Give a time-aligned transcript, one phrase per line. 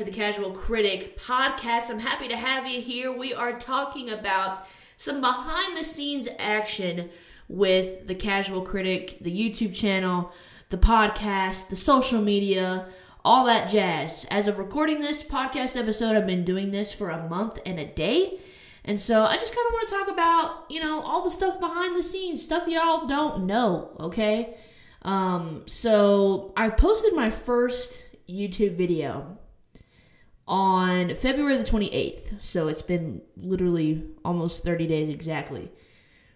[0.00, 1.90] to the Casual Critic podcast.
[1.90, 3.12] I'm happy to have you here.
[3.12, 4.66] We are talking about
[4.96, 7.10] some behind the scenes action
[7.50, 10.32] with the Casual Critic, the YouTube channel,
[10.70, 12.86] the podcast, the social media,
[13.26, 14.24] all that jazz.
[14.30, 17.84] As of recording this podcast episode, I've been doing this for a month and a
[17.84, 18.40] day.
[18.86, 21.60] And so I just kind of want to talk about, you know, all the stuff
[21.60, 24.56] behind the scenes, stuff y'all don't know, okay?
[25.02, 29.36] Um, so I posted my first YouTube video
[30.50, 32.34] on February the 28th.
[32.42, 35.70] So it's been literally almost 30 days exactly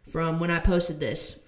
[0.08, 1.40] from when I posted this.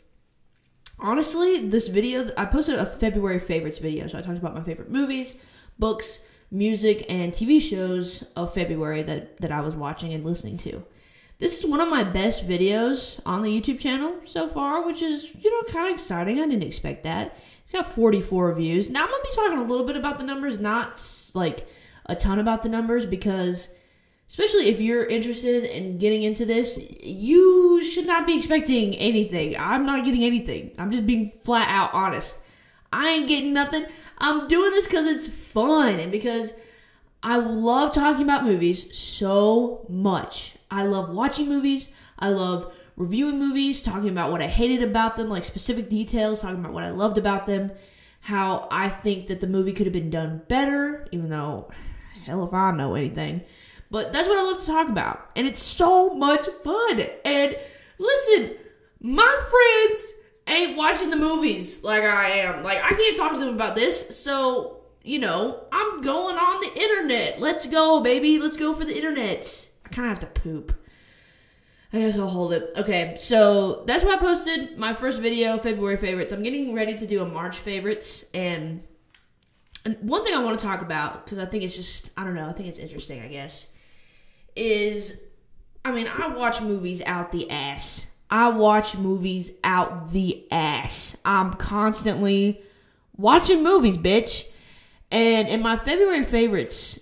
[0.99, 4.09] Honestly, this video, I posted a February favorites video.
[4.09, 5.37] So I talked about my favorite movies,
[5.79, 6.21] books,
[6.51, 10.85] music, and TV shows of February that, that I was watching and listening to.
[11.39, 15.31] This is one of my best videos on the YouTube channel so far, which is,
[15.39, 16.41] you know, kind of exciting.
[16.41, 17.37] I didn't expect that.
[17.63, 18.91] It's got 44 views.
[18.91, 21.01] Now I'm going to be talking a little bit about the numbers, not
[21.35, 21.69] like
[22.07, 23.69] a ton about the numbers because
[24.29, 29.57] especially if you're interested in getting into this, you should not be expecting anything.
[29.59, 30.73] I'm not getting anything.
[30.79, 32.39] I'm just being flat out honest.
[32.93, 33.87] I ain't getting nothing.
[34.19, 36.53] I'm doing this because it's fun and because
[37.23, 40.57] I love talking about movies so much.
[40.71, 41.89] I love watching movies.
[42.19, 46.59] I love reviewing movies, talking about what I hated about them, like specific details, talking
[46.59, 47.71] about what I loved about them,
[48.21, 51.71] how I think that the movie could have been done better, even though
[52.27, 53.43] hell if I know anything.
[53.91, 55.31] But that's what I love to talk about.
[55.37, 57.07] And it's so much fun.
[57.25, 57.57] And
[57.99, 58.57] listen,
[59.01, 60.13] my friends
[60.49, 62.63] ain't watching the movies like I am.
[62.63, 64.17] Like, I can't talk to them about this.
[64.17, 67.41] So, you know, I'm going on the internet.
[67.41, 68.39] Let's go, baby.
[68.39, 69.69] Let's go for the internet.
[69.85, 70.75] I kind of have to poop.
[71.93, 72.73] I guess I'll hold it.
[72.77, 76.33] Okay, so that's why I posted my first video, February favorites.
[76.33, 78.83] I'm getting ready to do a March favorites, and
[79.87, 82.35] and one thing I want to talk about because I think it's just I don't
[82.35, 83.69] know I think it's interesting I guess
[84.57, 85.19] is
[85.85, 88.07] I mean I watch movies out the ass.
[88.29, 91.17] I watch movies out the ass.
[91.25, 92.61] I'm constantly
[93.17, 94.47] watching movies, bitch.
[95.13, 96.99] And in my February favorites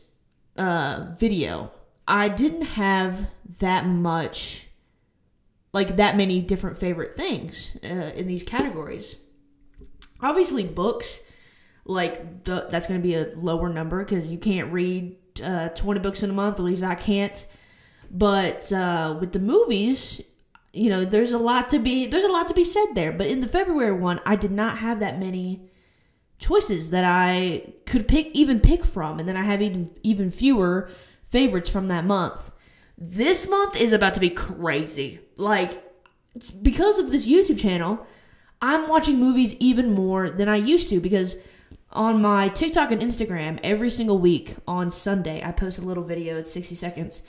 [0.58, 1.70] uh, video,
[2.06, 3.26] I didn't have
[3.60, 4.68] that much,
[5.72, 9.16] like that many different favorite things uh, in these categories.
[10.20, 11.20] Obviously, books
[11.84, 16.00] like the, that's going to be a lower number because you can't read uh, 20
[16.00, 17.46] books in a month at least i can't.
[18.10, 20.20] But uh, with the movies
[20.72, 23.12] you know there's a lot to be there's a lot to be said there.
[23.12, 25.68] But in the february one i did not have that many
[26.38, 30.88] choices that i could pick even pick from and then i have even even fewer
[31.30, 32.50] favorites from that month.
[32.96, 35.20] This month is about to be crazy.
[35.36, 35.82] Like
[36.62, 38.04] because of this youtube channel
[38.60, 41.36] i'm watching movies even more than i used to because
[41.94, 45.42] on my TikTok and Instagram every single week on Sunday.
[45.44, 47.22] I post a little video, it's 60 seconds,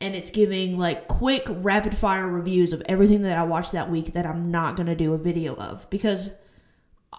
[0.00, 4.12] and it's giving like quick rapid fire reviews of everything that I watched that week
[4.12, 6.30] that I'm not going to do a video of because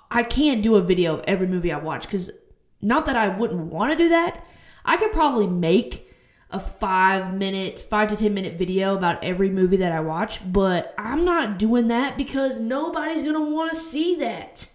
[0.09, 2.29] I can't do a video of every movie I watch cuz
[2.81, 4.45] not that I wouldn't want to do that.
[4.85, 6.07] I could probably make
[6.51, 10.94] a 5 minute, 5 to 10 minute video about every movie that I watch, but
[10.97, 14.69] I'm not doing that because nobody's going to want to see that.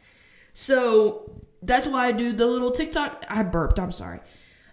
[0.54, 1.30] So,
[1.66, 3.24] that's why I do the little TikTok.
[3.28, 3.78] I burped.
[3.78, 4.20] I'm sorry.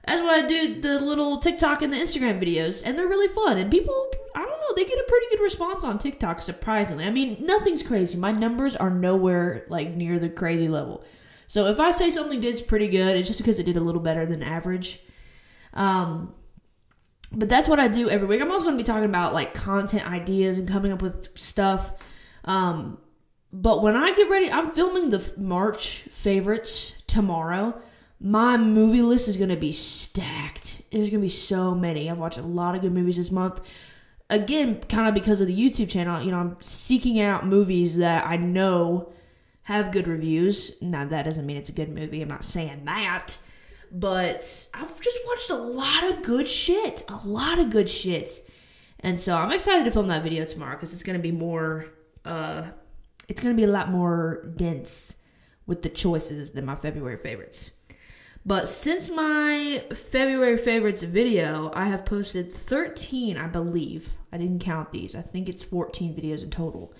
[0.07, 3.57] That's why I do the little TikTok and the Instagram videos, and they're really fun.
[3.57, 6.41] And people, I don't know, they get a pretty good response on TikTok.
[6.41, 8.17] Surprisingly, I mean, nothing's crazy.
[8.17, 11.03] My numbers are nowhere like near the crazy level.
[11.47, 14.01] So if I say something did pretty good, it's just because it did a little
[14.01, 15.01] better than average.
[15.73, 16.33] Um,
[17.31, 18.41] but that's what I do every week.
[18.41, 21.93] I'm also going to be talking about like content ideas and coming up with stuff.
[22.45, 22.97] Um,
[23.53, 27.79] but when I get ready, I'm filming the March favorites tomorrow.
[28.19, 30.81] My movie list is going to be stacked.
[30.91, 32.09] There's going to be so many.
[32.09, 33.61] I've watched a lot of good movies this month.
[34.31, 38.25] Again, kind of because of the YouTube channel, you know, I'm seeking out movies that
[38.25, 39.13] I know
[39.61, 40.71] have good reviews.
[40.81, 42.23] Now, that doesn't mean it's a good movie.
[42.23, 43.37] I'm not saying that.
[43.91, 47.05] But I've just watched a lot of good shit.
[47.07, 48.49] A lot of good shit.
[49.01, 51.85] And so I'm excited to film that video tomorrow because it's going to be more
[52.25, 52.63] uh,
[53.27, 55.13] it's going to be a lot more dense
[55.65, 57.71] with the choices than my February favorites.
[58.45, 64.09] But since my February favorites video, I have posted 13, I believe.
[64.33, 65.15] I didn't count these.
[65.15, 66.93] I think it's 14 videos in total.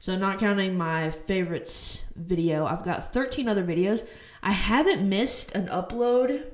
[0.00, 4.06] So, not counting my favorites video, I've got 13 other videos.
[4.42, 6.44] I haven't missed an upload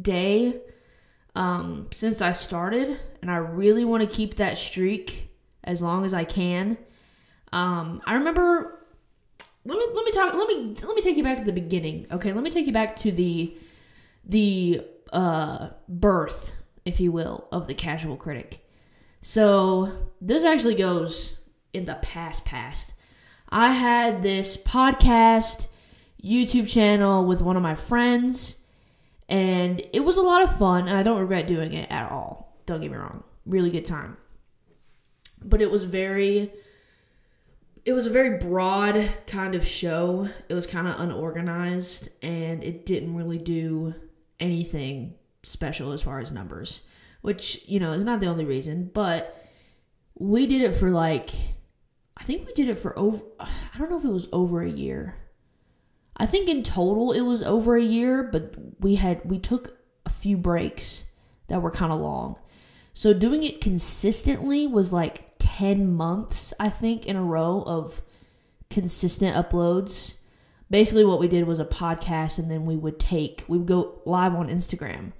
[0.00, 0.60] day
[1.34, 5.30] um, since I started, and I really want to keep that streak
[5.64, 6.78] as long as I can.
[7.52, 8.78] Um, I remember.
[9.64, 10.34] Let me let me talk.
[10.34, 12.06] Let me let me take you back to the beginning.
[12.10, 13.56] Okay, let me take you back to the
[14.24, 16.52] the uh, birth,
[16.84, 18.66] if you will, of the casual critic.
[19.20, 21.38] So this actually goes
[21.72, 22.92] in the past past.
[23.48, 25.66] I had this podcast
[26.22, 28.58] YouTube channel with one of my friends
[29.28, 32.56] and it was a lot of fun and I don't regret doing it at all.
[32.66, 33.24] Don't get me wrong.
[33.46, 34.16] Really good time.
[35.42, 36.52] But it was very
[37.84, 40.28] it was a very broad kind of show.
[40.48, 43.94] It was kind of unorganized and it didn't really do
[44.38, 46.82] anything special as far as numbers,
[47.22, 49.48] which, you know, is not the only reason, but
[50.14, 51.30] we did it for like
[52.16, 54.70] I think we did it for over I don't know if it was over a
[54.70, 55.16] year.
[56.16, 60.10] I think in total it was over a year, but we had we took a
[60.10, 61.02] few breaks
[61.48, 62.36] that were kind of long.
[62.94, 68.00] So doing it consistently was like 10 months, I think, in a row of
[68.70, 70.16] consistent uploads.
[70.70, 74.00] Basically, what we did was a podcast, and then we would take, we would go
[74.06, 75.12] live on Instagram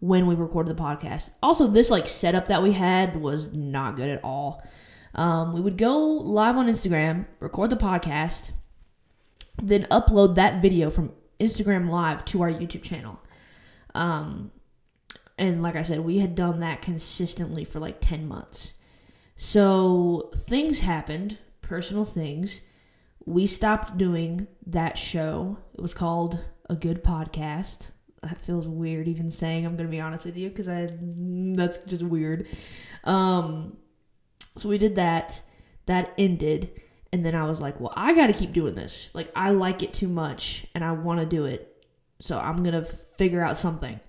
[0.00, 1.30] when we recorded the podcast.
[1.42, 4.62] Also, this like setup that we had was not good at all.
[5.14, 8.50] Um, we would go live on Instagram, record the podcast,
[9.62, 13.18] then upload that video from Instagram Live to our YouTube channel.
[13.94, 14.50] Um,
[15.38, 18.74] and like I said, we had done that consistently for like 10 months.
[19.40, 22.62] So things happened, personal things.
[23.24, 25.58] We stopped doing that show.
[25.74, 27.92] It was called A Good Podcast.
[28.22, 31.78] That feels weird even saying, I'm going to be honest with you, because I that's
[31.78, 32.48] just weird.
[33.04, 33.76] Um,
[34.56, 35.40] so we did that.
[35.86, 36.72] That ended.
[37.12, 39.08] And then I was like, well, I got to keep doing this.
[39.14, 41.86] Like, I like it too much and I want to do it.
[42.18, 44.00] So I'm going to figure out something.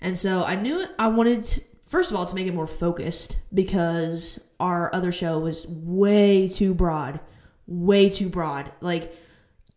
[0.00, 3.38] And so I knew I wanted, to, first of all, to make it more focused
[3.54, 7.20] because our other show was way too broad,
[7.66, 8.70] way too broad.
[8.80, 9.14] Like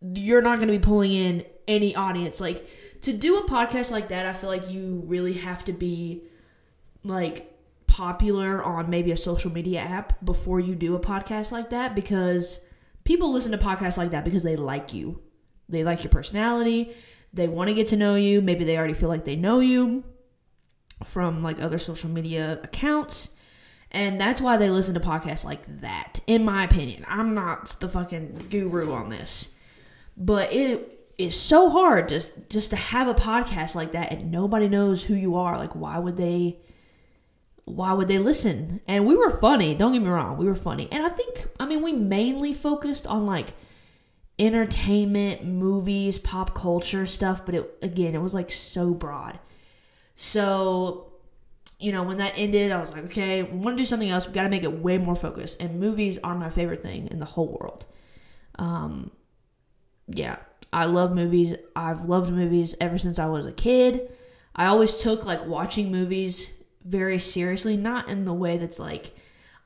[0.00, 2.40] you're not going to be pulling in any audience.
[2.40, 2.66] Like
[3.02, 6.24] to do a podcast like that, I feel like you really have to be
[7.04, 7.46] like
[7.86, 12.60] popular on maybe a social media app before you do a podcast like that because
[13.04, 15.20] people listen to podcasts like that because they like you.
[15.68, 16.94] They like your personality.
[17.32, 18.40] They want to get to know you.
[18.40, 20.04] Maybe they already feel like they know you
[21.04, 23.30] from like other social media accounts.
[23.92, 27.04] And that's why they listen to podcasts like that, in my opinion.
[27.08, 29.50] I'm not the fucking guru on this.
[30.16, 34.68] But it is so hard just just to have a podcast like that and nobody
[34.68, 35.58] knows who you are.
[35.58, 36.58] Like why would they
[37.64, 38.80] why would they listen?
[38.88, 40.88] And we were funny, don't get me wrong, we were funny.
[40.90, 43.52] And I think I mean we mainly focused on like
[44.38, 49.38] entertainment, movies, pop culture stuff, but it again, it was like so broad.
[50.16, 51.09] So
[51.80, 54.26] you know, when that ended, I was like, okay, we want to do something else.
[54.26, 55.60] We got to make it way more focused.
[55.60, 57.86] And movies are my favorite thing in the whole world.
[58.56, 59.10] Um,
[60.08, 60.36] yeah,
[60.72, 61.54] I love movies.
[61.74, 64.12] I've loved movies ever since I was a kid.
[64.54, 66.52] I always took like watching movies
[66.84, 69.14] very seriously, not in the way that's like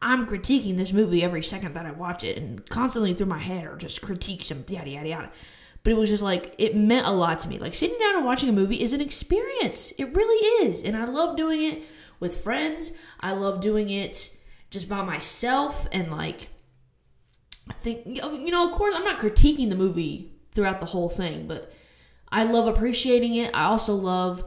[0.00, 3.66] I'm critiquing this movie every second that I watch it and constantly through my head
[3.66, 5.32] or just critiques and yada yada yada.
[5.82, 7.58] But it was just like it meant a lot to me.
[7.58, 9.92] Like sitting down and watching a movie is an experience.
[9.98, 11.82] It really is, and I love doing it
[12.24, 12.92] with friends.
[13.20, 14.36] I love doing it
[14.70, 16.48] just by myself and like
[17.70, 21.46] I think you know, of course I'm not critiquing the movie throughout the whole thing,
[21.46, 21.72] but
[22.28, 23.54] I love appreciating it.
[23.54, 24.44] I also love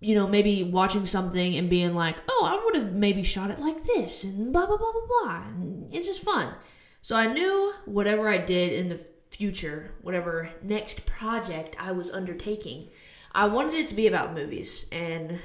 [0.00, 3.58] you know, maybe watching something and being like, "Oh, I would have maybe shot it
[3.58, 5.42] like this," and blah blah blah blah blah.
[5.48, 6.54] And it's just fun.
[7.02, 12.90] So I knew whatever I did in the future, whatever next project I was undertaking,
[13.32, 14.86] I wanted it to be about movies.
[14.92, 15.40] And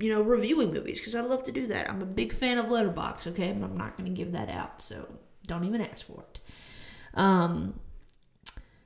[0.00, 1.90] you know, reviewing movies because I love to do that.
[1.90, 3.52] I'm a big fan of Letterboxd, okay?
[3.52, 5.06] But I'm not going to give that out, so
[5.46, 6.40] don't even ask for it.
[7.14, 7.78] Um,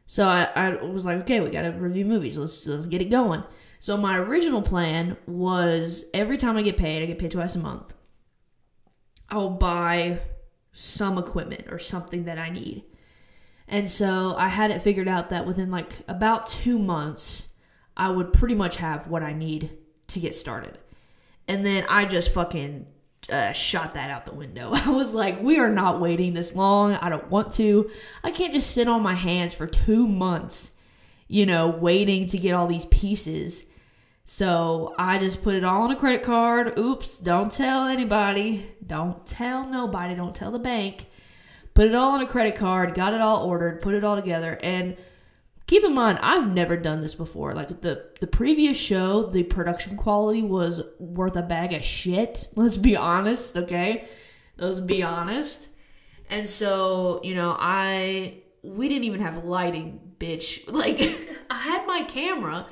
[0.07, 2.37] so I, I was like, okay, we got to review movies.
[2.37, 3.45] Let's let's get it going.
[3.81, 7.59] So my original plan was every time I get paid, I get paid twice a
[7.59, 7.95] month.
[9.29, 10.21] I'll buy
[10.73, 12.85] some equipment or something that I need.
[13.69, 17.49] And so I had it figured out that within like about two months,
[17.97, 19.71] I would pretty much have what I need
[20.09, 20.79] to get started.
[21.49, 22.87] And then I just fucking
[23.31, 24.71] uh, shot that out the window.
[24.75, 26.95] I was like, we are not waiting this long.
[26.95, 27.91] I don't want to.
[28.23, 30.73] I can't just sit on my hands for two months,
[31.29, 33.65] you know, waiting to get all these pieces.
[34.25, 36.79] So I just put it all on a credit card.
[36.79, 38.71] Oops, don't tell anybody.
[38.87, 40.15] Don't tell nobody.
[40.15, 41.07] Don't tell the bank.
[41.75, 44.59] Put it all on a credit card, got it all ordered, put it all together.
[44.63, 44.97] And
[45.67, 47.55] keep in mind i've never done this before.
[47.55, 52.49] Like the the previous show the production quality was worth a bag of shit.
[52.55, 54.09] Let's be honest okay?
[54.57, 55.69] Let's be honest.
[56.31, 60.69] And so you know i we didn't even have lighting bitch.
[60.73, 61.01] Like
[61.51, 62.67] i had my camera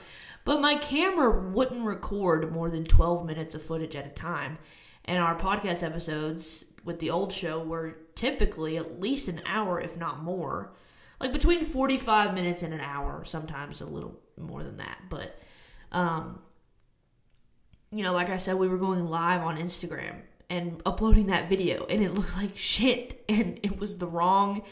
[0.45, 4.59] But my camera wouldn't record more than 12 minutes of footage at a time.
[5.05, 9.97] And our podcast episodes with the old show were typically at least an hour, if
[9.97, 10.73] not more.
[11.23, 14.99] Like between 45 minutes and an hour, sometimes a little more than that.
[15.09, 15.39] But,
[15.93, 16.41] um,
[17.93, 20.17] you know, like I said, we were going live on Instagram
[20.51, 24.63] and uploading that video, and it looked like shit, and it was the wrong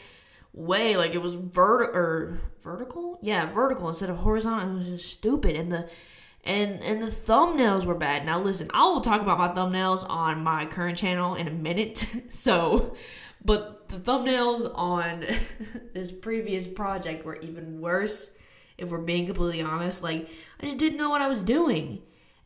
[0.53, 0.97] way.
[0.97, 4.75] Like it was vert or vertical, yeah, vertical instead of horizontal.
[4.75, 5.89] It was just stupid, and the
[6.43, 8.25] and and the thumbnails were bad.
[8.25, 12.05] Now listen, I will talk about my thumbnails on my current channel in a minute.
[12.29, 12.95] so,
[13.43, 15.25] but the thumbnails on
[15.93, 18.31] this previous project were even worse.
[18.77, 20.29] If we're being completely honest, like
[20.59, 22.01] I just didn't know what I was doing,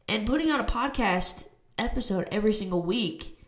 [0.08, 1.46] and putting out a podcast
[1.78, 3.40] episode every single week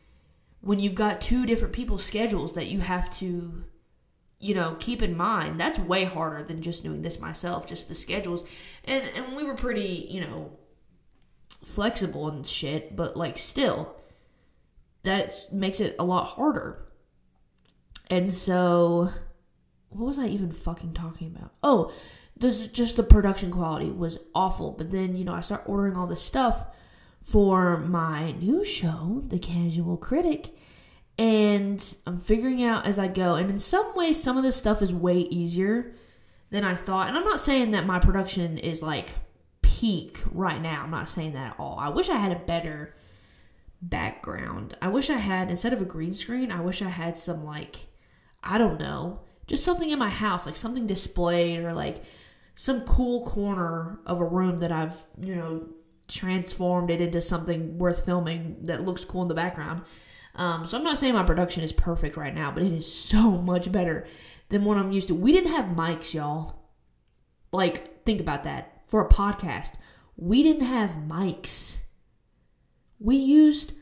[0.61, 3.63] when you've got two different people's schedules that you have to
[4.39, 7.95] you know, keep in mind that's way harder than just doing this myself, just the
[7.95, 8.43] schedules.
[8.85, 10.51] And and we were pretty, you know,
[11.65, 13.95] flexible and shit, but like still
[15.03, 16.86] that makes it a lot harder.
[18.09, 19.11] And so
[19.89, 21.53] what was I even fucking talking about?
[21.63, 21.91] Oh,
[22.35, 24.71] this is just the production quality was awful.
[24.71, 26.67] But then, you know, I start ordering all this stuff
[27.23, 30.53] for my new show, The Casual Critic
[31.17, 33.35] and I'm figuring out as I go.
[33.35, 35.95] And in some ways, some of this stuff is way easier
[36.49, 37.07] than I thought.
[37.07, 39.09] And I'm not saying that my production is like
[39.61, 40.83] peak right now.
[40.83, 41.77] I'm not saying that at all.
[41.79, 42.95] I wish I had a better
[43.81, 44.77] background.
[44.81, 47.86] I wish I had, instead of a green screen, I wish I had some like,
[48.47, 52.03] I don't know, just something in my house, like something displayed or like
[52.55, 55.67] some cool corner of a room that I've, you know,
[56.07, 59.81] transformed it into something worth filming that looks cool in the background.
[60.35, 63.31] Um, so I'm not saying my production is perfect right now, but it is so
[63.31, 64.07] much better
[64.49, 65.15] than what I'm used to.
[65.15, 66.61] We didn't have mics, y'all.
[67.51, 68.83] Like, think about that.
[68.87, 69.73] For a podcast,
[70.15, 71.77] we didn't have mics.
[72.99, 73.73] We used,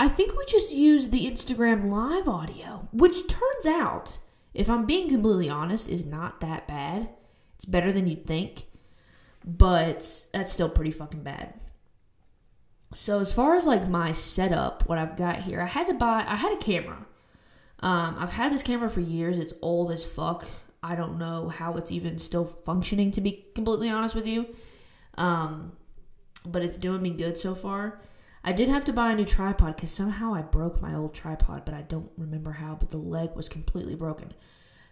[0.00, 4.16] I think we just used the Instagram live audio, which turns out,
[4.54, 7.10] if I'm being completely honest, is not that bad.
[7.56, 8.64] It's better than you'd think,
[9.44, 9.98] but
[10.32, 11.52] that's still pretty fucking bad.
[12.94, 16.24] So as far as like my setup, what I've got here, I had to buy.
[16.26, 17.04] I had a camera.
[17.80, 19.36] Um, I've had this camera for years.
[19.38, 20.46] It's old as fuck.
[20.82, 23.12] I don't know how it's even still functioning.
[23.12, 24.46] To be completely honest with you,
[25.18, 25.72] um,
[26.46, 28.00] but it's doing me good so far.
[28.42, 31.64] I did have to buy a new tripod because somehow I broke my old tripod,
[31.64, 32.74] but I don't remember how.
[32.74, 34.32] But the leg was completely broken.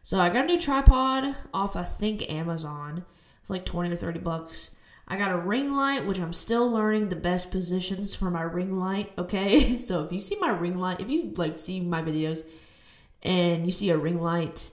[0.03, 3.05] So I got a new tripod off I think Amazon.
[3.41, 4.73] It's like twenty to thirty bucks.
[5.11, 8.79] I got a ring light, which I'm still learning the best positions for my ring
[8.79, 9.13] light.
[9.17, 12.45] Okay, so if you see my ring light, if you like see my videos
[13.23, 14.71] and you see a ring light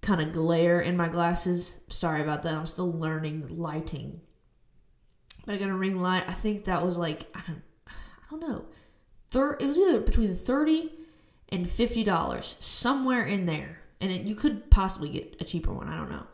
[0.00, 2.54] kind of glare in my glasses, sorry about that.
[2.54, 4.20] I'm still learning lighting.
[5.44, 6.24] But I got a ring light.
[6.28, 7.62] I think that was like I don't,
[8.26, 8.64] I don't know.
[9.30, 10.92] Thir- it was either between thirty
[11.50, 13.80] and fifty dollars, somewhere in there.
[14.00, 15.88] And it, you could possibly get a cheaper one.
[15.88, 16.26] I don't know.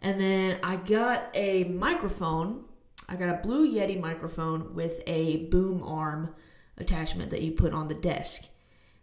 [0.00, 2.64] And then I got a microphone.
[3.08, 6.34] I got a Blue Yeti microphone with a boom arm
[6.78, 8.44] attachment that you put on the desk.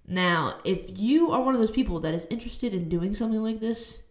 [0.08, 3.60] Now, if you are one of those people that is interested in doing something like
[3.60, 4.02] this,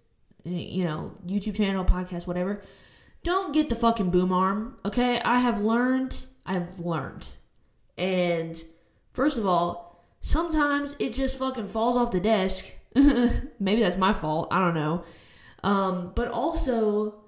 [0.44, 2.62] you know, YouTube channel, podcast, whatever,
[3.24, 5.20] don't get the fucking boom arm, okay?
[5.20, 7.26] I have learned, I've learned.
[7.98, 8.62] And
[9.12, 12.66] first of all, sometimes it just fucking falls off the desk.
[12.94, 14.48] Maybe that's my fault.
[14.50, 15.04] I don't know.
[15.64, 17.22] Um, but also,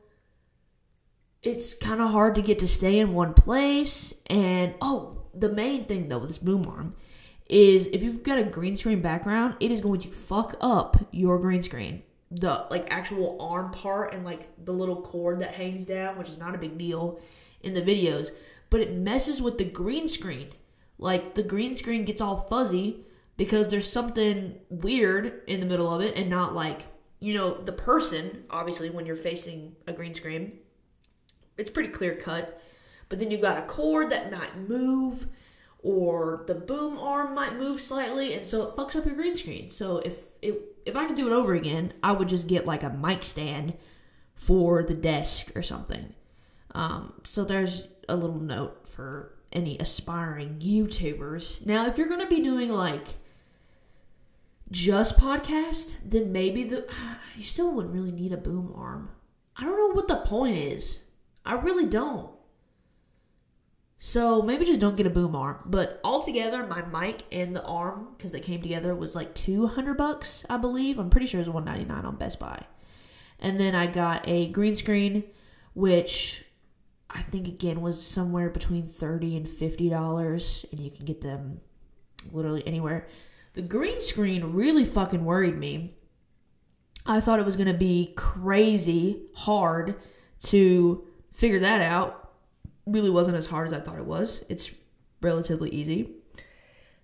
[1.42, 4.14] it's kind of hard to get to stay in one place.
[4.28, 6.94] And oh, the main thing though with this boom arm
[7.48, 11.38] is if you've got a green screen background, it is going to fuck up your
[11.38, 12.02] green screen.
[12.30, 16.38] The like actual arm part and like the little cord that hangs down, which is
[16.38, 17.20] not a big deal
[17.62, 18.30] in the videos,
[18.70, 20.48] but it messes with the green screen.
[21.00, 23.04] Like the green screen gets all fuzzy
[23.36, 26.86] because there's something weird in the middle of it and not like
[27.20, 30.58] you know, the person, obviously, when you're facing a green screen,
[31.58, 32.60] it's pretty clear cut.
[33.10, 35.26] But then you've got a cord that might move,
[35.82, 39.68] or the boom arm might move slightly, and so it fucks up your green screen.
[39.68, 42.82] So if it, if I could do it over again, I would just get like
[42.82, 43.74] a mic stand
[44.34, 46.14] for the desk or something.
[46.74, 51.64] Um, so there's a little note for any aspiring YouTubers.
[51.66, 53.08] Now, if you're gonna be doing like
[54.70, 56.88] just podcast, then maybe the
[57.36, 59.10] you still wouldn't really need a boom arm.
[59.56, 61.02] I don't know what the point is.
[61.44, 62.30] I really don't.
[64.02, 65.58] So maybe just don't get a boom arm.
[65.66, 69.98] But altogether, my mic and the arm, because they came together, was like two hundred
[69.98, 70.98] bucks, I believe.
[70.98, 72.64] I'm pretty sure it was one ninety nine on Best Buy.
[73.38, 75.24] And then I got a green screen,
[75.74, 76.44] which
[77.10, 81.60] I think again was somewhere between 30 and $50 and you can get them
[82.32, 83.08] literally anywhere.
[83.54, 85.96] The green screen really fucking worried me.
[87.06, 89.96] I thought it was to be crazy hard
[90.44, 92.32] to figure that out.
[92.86, 94.44] Really wasn't as hard as I thought it was.
[94.48, 94.70] It's
[95.20, 96.14] relatively easy.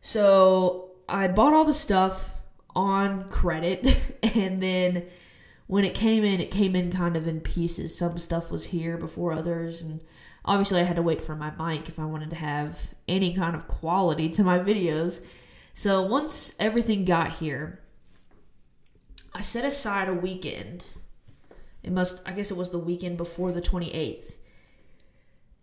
[0.03, 2.31] So I bought all the stuff
[2.75, 5.07] on credit and then
[5.67, 7.97] when it came in, it came in kind of in pieces.
[7.97, 10.03] Some stuff was here before others, and
[10.45, 13.57] obviously, I had to wait for my mic if I wanted to have any kind
[13.57, 15.25] of quality to my videos.
[15.75, 17.81] So, once everything got here,
[19.35, 20.87] I set aside a weekend.
[21.83, 24.33] It must, I guess it was the weekend before the 28th.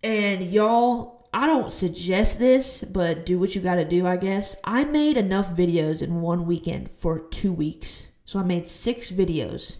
[0.04, 4.56] And y'all, I don't suggest this, but do what you gotta do, I guess.
[4.66, 8.08] I made enough videos in one weekend for two weeks.
[8.26, 9.78] So I made six videos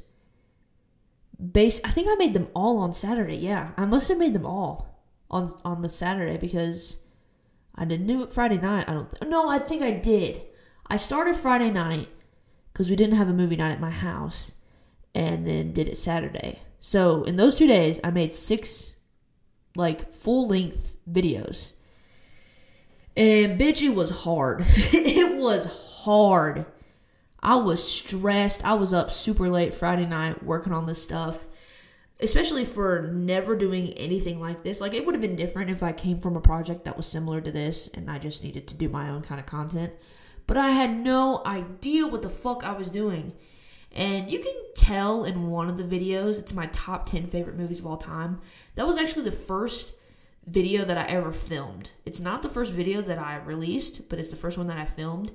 [1.52, 3.36] base I think I made them all on Saturday.
[3.38, 6.98] Yeah, I must have made them all on on the Saturday because
[7.76, 8.88] I didn't do it Friday night.
[8.88, 10.42] I don't th- No, I think I did.
[10.88, 12.10] I started Friday night
[12.74, 14.54] cuz we didn't have a movie night at my house
[15.16, 16.60] and then did it Saturday.
[16.80, 18.94] So, in those 2 days I made 6
[19.76, 21.72] like full-length videos.
[23.16, 24.66] And bitch it was hard.
[24.68, 26.66] it was hard.
[27.44, 28.64] I was stressed.
[28.64, 31.46] I was up super late Friday night working on this stuff,
[32.22, 34.80] especially for never doing anything like this.
[34.80, 37.42] Like, it would have been different if I came from a project that was similar
[37.42, 39.92] to this and I just needed to do my own kind of content.
[40.48, 43.34] But I had no idea what the fuck I was doing.
[43.92, 47.80] And you can tell in one of the videos, it's my top 10 favorite movies
[47.80, 48.40] of all time.
[48.76, 49.96] That was actually the first
[50.48, 51.92] video that I ever filmed.
[52.06, 54.86] It's not the first video that I released, but it's the first one that I
[54.86, 55.34] filmed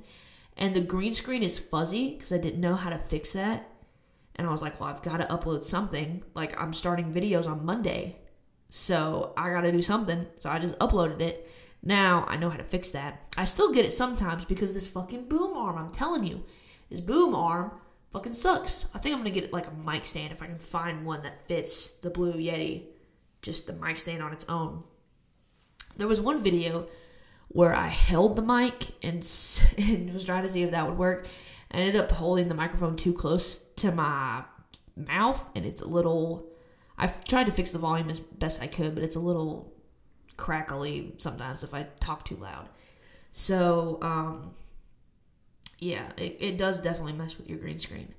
[0.58, 3.70] and the green screen is fuzzy because I didn't know how to fix that.
[4.36, 6.22] And I was like, well, I've got to upload something.
[6.34, 8.20] Like, I'm starting videos on Monday.
[8.68, 10.26] So I got to do something.
[10.38, 11.48] So I just uploaded it.
[11.82, 13.20] Now I know how to fix that.
[13.36, 16.44] I still get it sometimes because this fucking boom arm, I'm telling you,
[16.90, 17.72] this boom arm
[18.12, 18.86] fucking sucks.
[18.94, 21.46] I think I'm to get like a mic stand if I can find one that
[21.46, 22.86] fits the Blue Yeti.
[23.42, 24.82] Just the mic stand on its own.
[25.96, 26.88] There was one video
[27.48, 29.28] where I held the mic and,
[29.78, 31.26] and was trying to see if that would work.
[31.70, 34.42] I ended up holding the microphone too close to my
[34.96, 36.46] mouth, and it's a little.
[36.96, 39.72] I've tried to fix the volume as best I could, but it's a little
[40.36, 42.68] crackly sometimes if I talk too loud.
[43.32, 44.54] So, um,
[45.78, 48.14] yeah, it, it does definitely mess with your green screen.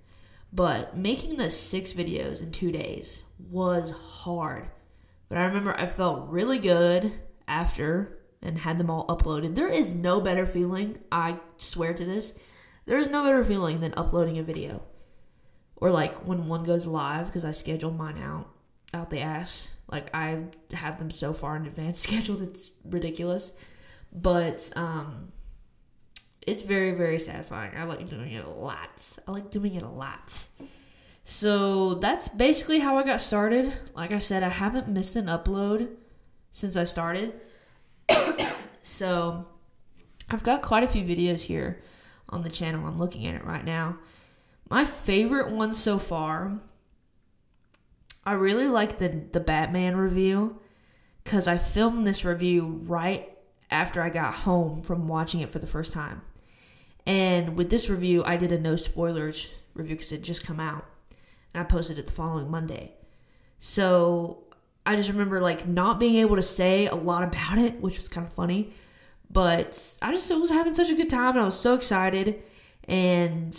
[0.53, 4.67] But making the six videos in two days was hard.
[5.27, 7.11] But I remember I felt really good
[7.47, 9.55] after and had them all uploaded.
[9.55, 12.33] There is no better feeling, I swear to this.
[12.85, 14.81] There's no better feeling than uploading a video.
[15.75, 18.49] Or like when one goes live because I schedule mine out
[18.93, 19.69] out the ass.
[19.91, 23.53] Like I have them so far in advance scheduled it's ridiculous.
[24.11, 25.31] But um
[26.45, 27.71] it's very very satisfying.
[27.77, 28.89] I like doing it a lot.
[29.27, 30.33] I like doing it a lot.
[31.23, 33.71] So that's basically how I got started.
[33.93, 35.89] Like I said, I haven't missed an upload
[36.51, 37.39] since I started.
[38.81, 39.45] So
[40.29, 41.81] I've got quite a few videos here
[42.29, 42.85] on the channel.
[42.85, 43.97] I'm looking at it right now.
[44.69, 46.59] My favorite one so far,
[48.25, 50.59] I really like the the Batman review
[51.23, 53.29] because I filmed this review right
[53.71, 56.21] after I got home from watching it for the first time.
[57.05, 60.85] And with this review, I did a no spoilers review because it just come out,
[61.53, 62.93] and I posted it the following Monday.
[63.57, 64.43] So
[64.85, 68.07] I just remember like not being able to say a lot about it, which was
[68.07, 68.73] kind of funny.
[69.31, 72.41] But I just was having such a good time and I was so excited.
[72.87, 73.55] And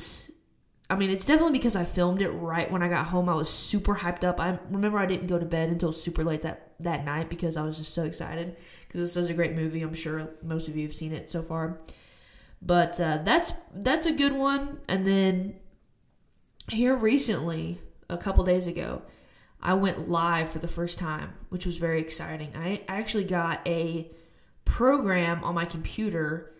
[0.88, 3.28] I mean, it's definitely because I filmed it right when I got home.
[3.28, 4.40] I was super hyped up.
[4.40, 7.62] I remember I didn't go to bed until super late that, that night because I
[7.62, 8.56] was just so excited
[8.88, 9.82] because it's such a great movie.
[9.82, 11.78] I'm sure most of you have seen it so far.
[12.60, 14.80] But uh, that's that's a good one.
[14.88, 15.54] And then
[16.68, 19.02] here recently, a couple days ago,
[19.62, 22.56] I went live for the first time, which was very exciting.
[22.56, 24.10] I, I actually got a
[24.64, 26.54] program on my computer.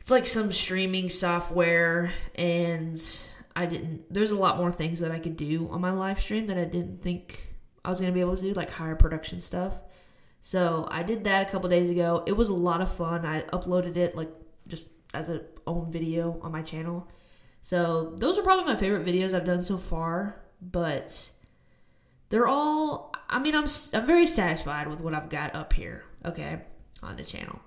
[0.00, 3.00] It's like some streaming software, and
[3.54, 4.12] I didn't.
[4.12, 6.64] There's a lot more things that I could do on my live stream that I
[6.64, 9.74] didn't think I was going to be able to do, like higher production stuff.
[10.42, 12.24] So I did that a couple days ago.
[12.26, 13.26] It was a lot of fun.
[13.26, 14.30] I uploaded it like
[14.66, 17.08] just as a own video on my channel.
[17.62, 21.30] So those are probably my favorite videos I've done so far, but
[22.30, 26.60] they're all I mean I'm I'm very satisfied with what I've got up here, okay,
[27.02, 27.60] on the channel.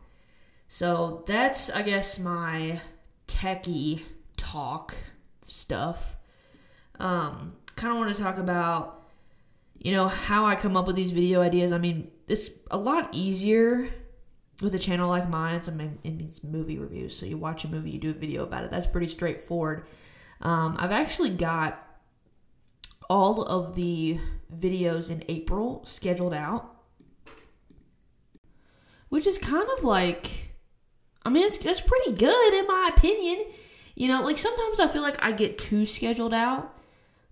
[0.68, 2.82] So that's I guess my
[3.28, 4.02] techie
[4.36, 4.96] talk
[5.46, 6.16] stuff.
[7.00, 9.04] Um kind of want to talk about
[9.78, 11.72] you know how I come up with these video ideas.
[11.72, 13.90] I mean, it's a lot easier
[14.62, 15.56] with a channel like mine.
[15.56, 15.72] It's, a,
[16.04, 17.16] it means movie reviews.
[17.16, 18.72] So you watch a movie, you do a video about it.
[18.72, 19.86] That's pretty straightforward.
[20.42, 21.93] Um, I've actually got
[23.10, 24.20] all of the
[24.56, 26.76] videos in April scheduled out,
[29.10, 30.54] which is kind of like,
[31.24, 33.46] I mean, it's, it's pretty good in my opinion.
[33.96, 36.76] You know, like sometimes I feel like I get too scheduled out.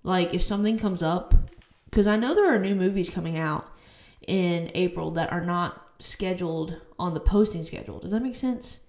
[0.03, 1.33] Like if something comes up,
[1.85, 3.67] because I know there are new movies coming out
[4.27, 7.99] in April that are not scheduled on the posting schedule.
[7.99, 8.79] Does that make sense?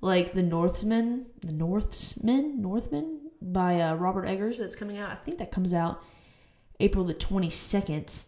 [0.00, 5.10] Like the Northman, the Northsmen, Northman by uh, Robert Eggers that's coming out.
[5.10, 6.02] I think that comes out
[6.80, 8.24] April the 22nd.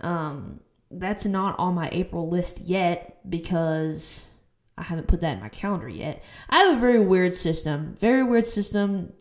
[0.00, 0.60] Um,
[0.90, 4.26] that's not on my April list yet because
[4.78, 6.22] I haven't put that in my calendar yet.
[6.48, 7.96] I have a very weird system.
[7.98, 9.12] Very weird system.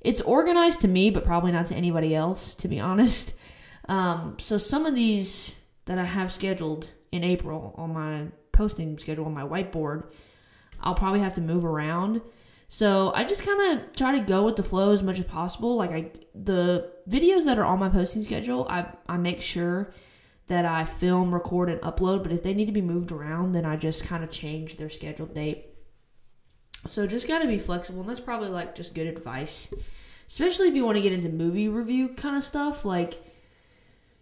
[0.00, 3.34] It's organized to me, but probably not to anybody else, to be honest.
[3.88, 9.26] Um, so some of these that I have scheduled in April on my posting schedule
[9.26, 10.04] on my whiteboard,
[10.80, 12.20] I'll probably have to move around.
[12.72, 15.74] So I just kind of try to go with the flow as much as possible.
[15.74, 19.92] Like I, the videos that are on my posting schedule, I I make sure
[20.46, 22.22] that I film, record, and upload.
[22.22, 24.88] But if they need to be moved around, then I just kind of change their
[24.88, 25.66] scheduled date.
[26.86, 29.74] So just gotta be flexible, and that's probably like just good advice,
[30.28, 32.84] especially if you want to get into movie review kind of stuff.
[32.84, 33.20] Like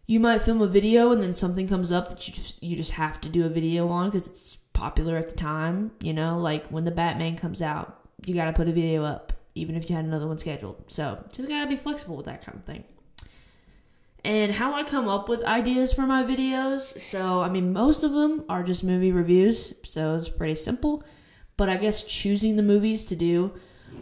[0.06, 2.92] you might film a video and then something comes up that you just you just
[2.92, 5.90] have to do a video on because it's popular at the time.
[6.00, 9.33] You know, like when the Batman comes out, you got to put a video up
[9.59, 10.83] even if you had another one scheduled.
[10.90, 12.85] So just gotta be flexible with that kind of thing.
[14.24, 17.00] And how I come up with ideas for my videos.
[17.00, 21.04] So, I mean, most of them are just movie reviews, so it's pretty simple.
[21.57, 23.52] But I guess choosing the movies to do.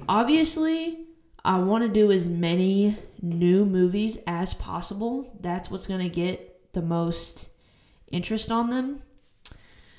[0.08, 1.06] Obviously,
[1.44, 5.30] I want to do as many new movies as possible.
[5.40, 7.50] That's what's going to get the most
[8.10, 9.02] interest on them.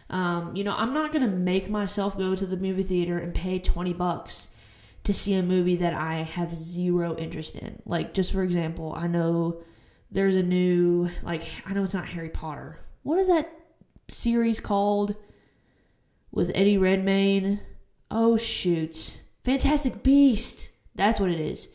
[0.10, 3.34] Um, you know, I'm not going to make myself go to the movie theater and
[3.34, 4.48] pay 20 bucks
[5.04, 7.82] to see a movie that I have zero interest in.
[7.86, 9.62] Like, just for example, I know
[10.12, 12.80] there's a new, like, I know it's not Harry Potter.
[13.04, 13.52] What is that
[14.08, 15.16] series called
[16.32, 17.60] with Eddie Redmayne?
[18.10, 19.18] Oh, shoot.
[19.44, 20.70] Fantastic Beast.
[20.96, 21.70] That's what it is.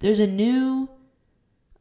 [0.00, 0.88] There's a new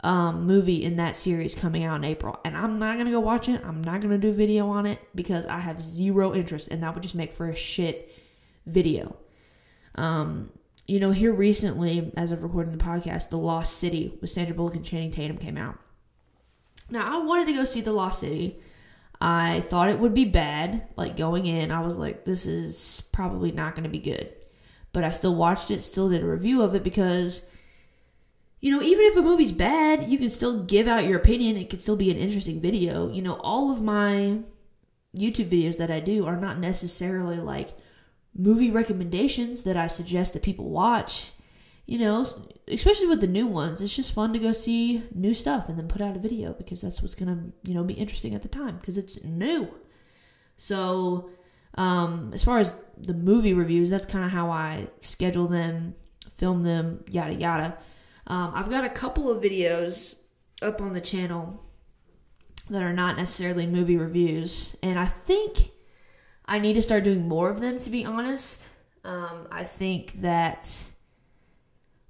[0.02, 3.50] um, movie in that series coming out in April, and I'm not gonna go watch
[3.50, 3.64] it.
[3.66, 6.94] I'm not gonna do a video on it because I have zero interest, and that
[6.94, 8.14] would just make for a shit
[8.66, 9.16] video.
[9.96, 10.52] Um,
[10.86, 14.76] you know, here recently, as of recording the podcast, The Lost City with Sandra Bullock
[14.76, 15.78] and Channing Tatum came out.
[16.90, 18.62] Now, I wanted to go see The Lost City.
[19.20, 20.88] I thought it would be bad.
[20.96, 24.32] Like going in, I was like, this is probably not going to be good
[24.98, 27.44] but I still watched it, still did a review of it because
[28.60, 31.58] you know, even if a movie's bad, you can still give out your opinion.
[31.58, 33.12] It can still be an interesting video.
[33.12, 34.40] You know, all of my
[35.16, 37.78] YouTube videos that I do are not necessarily like
[38.36, 41.32] movie recommendations that I suggest that people watch.
[41.86, 42.26] You know,
[42.68, 45.88] especially with the new ones, it's just fun to go see new stuff and then
[45.88, 48.78] put out a video because that's what's gonna, you know, be interesting at the time
[48.78, 49.74] because it's new.
[50.58, 51.30] So,
[51.76, 55.96] um, as far as the movie reviews, that's kind of how I schedule them,
[56.36, 57.78] film them, yada yada.
[58.28, 60.16] Um, I've got a couple of videos
[60.62, 61.64] up on the channel
[62.70, 65.72] that are not necessarily movie reviews, and I think
[66.46, 67.80] I need to start doing more of them.
[67.80, 68.70] To be honest,
[69.06, 70.70] um, I think that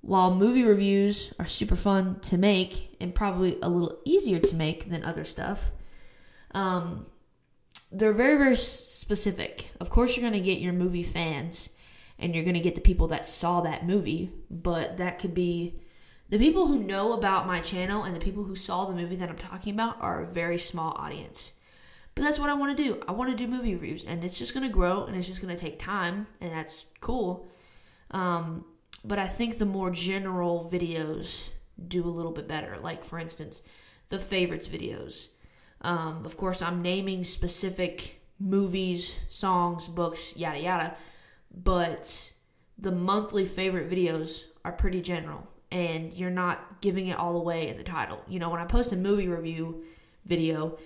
[0.01, 4.89] while movie reviews are super fun to make and probably a little easier to make
[4.89, 5.69] than other stuff,
[6.55, 7.05] um,
[7.91, 9.69] they're very very specific.
[9.79, 11.69] Of course, you're going to get your movie fans,
[12.17, 15.81] and you're going to get the people that saw that movie, but that could be
[16.29, 19.29] the people who know about my channel and the people who saw the movie that
[19.29, 21.53] I'm talking about are a very small audience.
[22.15, 23.01] But that's what I want to do.
[23.07, 25.41] I want to do movie reviews, and it's just going to grow, and it's just
[25.41, 27.47] going to take time, and that's cool.
[28.11, 28.65] Um,
[29.05, 31.49] but I think the more general videos
[31.87, 32.77] do a little bit better.
[32.81, 33.61] Like, for instance,
[34.09, 35.27] the favorites videos.
[35.81, 40.97] Um, of course, I'm naming specific movies, songs, books, yada yada,
[41.53, 42.33] but
[42.79, 47.77] the monthly favorite videos are pretty general and you're not giving it all away in
[47.77, 48.21] the title.
[48.27, 49.83] You know, when I post a movie review
[50.25, 50.77] video,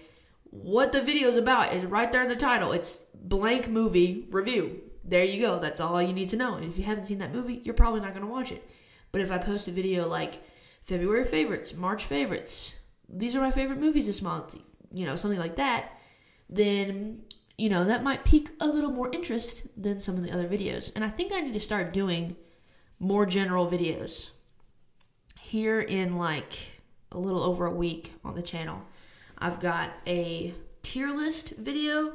[0.49, 2.71] what the video is about is right there in the title.
[2.71, 4.81] It's blank movie review.
[5.03, 5.59] There you go.
[5.59, 6.55] That's all you need to know.
[6.55, 8.67] And if you haven't seen that movie, you're probably not going to watch it.
[9.11, 10.43] But if I post a video like
[10.85, 12.75] February favorites, March favorites,
[13.09, 14.55] these are my favorite movies this month,
[14.91, 15.91] you know, something like that,
[16.49, 17.21] then,
[17.57, 20.91] you know, that might pique a little more interest than some of the other videos.
[20.95, 22.35] And I think I need to start doing
[22.99, 24.29] more general videos
[25.51, 26.53] here in like
[27.11, 28.81] a little over a week on the channel.
[29.37, 32.13] I've got a tier list video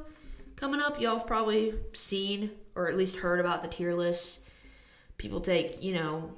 [0.57, 1.03] coming up.
[1.03, 4.41] Y'all have probably seen or at least heard about the tier lists.
[5.19, 6.31] People take, you know,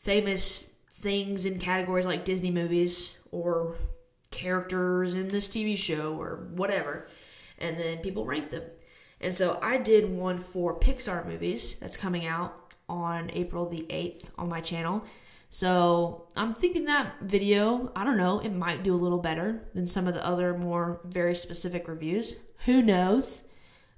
[0.00, 3.76] famous things in categories like Disney movies or
[4.32, 7.06] characters in this TV show or whatever,
[7.58, 8.64] and then people rank them.
[9.20, 14.30] And so I did one for Pixar movies that's coming out on April the 8th
[14.36, 15.04] on my channel.
[15.54, 19.86] So I'm thinking that video, I don't know, it might do a little better than
[19.86, 22.34] some of the other more very specific reviews.
[22.64, 23.44] Who knows?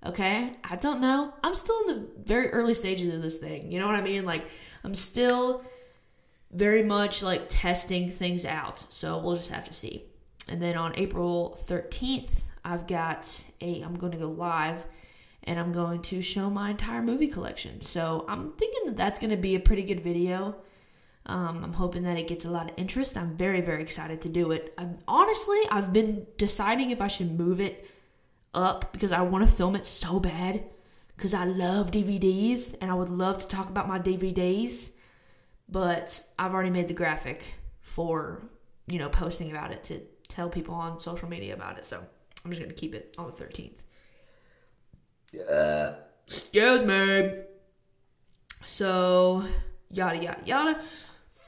[0.04, 1.32] Okay, I don't know.
[1.42, 3.72] I'm still in the very early stages of this thing.
[3.72, 4.26] You know what I mean?
[4.26, 4.46] Like,
[4.84, 5.64] I'm still
[6.52, 8.78] very much like testing things out.
[8.90, 10.04] So we'll just have to see.
[10.48, 14.84] And then on April 13th, I've got a, I'm going to go live
[15.44, 17.80] and I'm going to show my entire movie collection.
[17.80, 20.54] So I'm thinking that that's going to be a pretty good video.
[21.26, 23.16] Um, I'm hoping that it gets a lot of interest.
[23.16, 24.72] I'm very, very excited to do it.
[24.78, 27.90] I'm, honestly, I've been deciding if I should move it
[28.54, 30.64] up because I want to film it so bad
[31.16, 34.90] because I love DVDs and I would love to talk about my DVDs.
[35.68, 38.42] But I've already made the graphic for,
[38.86, 41.84] you know, posting about it to tell people on social media about it.
[41.84, 42.00] So
[42.44, 43.72] I'm just going to keep it on the 13th.
[45.50, 47.42] Uh, excuse me.
[48.64, 49.44] So,
[49.90, 50.80] yada, yada, yada.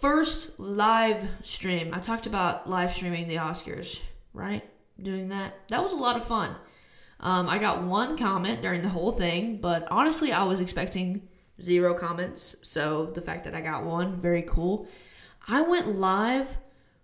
[0.01, 1.93] First live stream.
[1.93, 3.99] I talked about live streaming the Oscars,
[4.33, 4.63] right?
[5.03, 5.55] Doing that.
[5.69, 6.55] That was a lot of fun.
[7.19, 11.27] Um, I got one comment during the whole thing, but honestly, I was expecting
[11.61, 12.55] zero comments.
[12.63, 14.87] So the fact that I got one, very cool.
[15.49, 16.59] I went live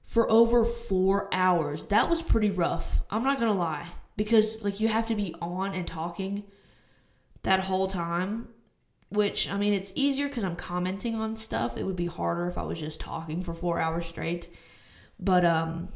[0.05, 1.87] for over four hours.
[1.87, 3.01] That was pretty rough.
[3.11, 3.89] I'm not gonna lie.
[4.17, 6.45] Because like you have to be on and talking
[7.43, 8.51] that whole time.
[9.15, 11.77] Which I mean it's easier because I'm commenting on stuff.
[11.77, 14.51] It would be harder if I was just talking for four hours straight.
[15.19, 15.89] But um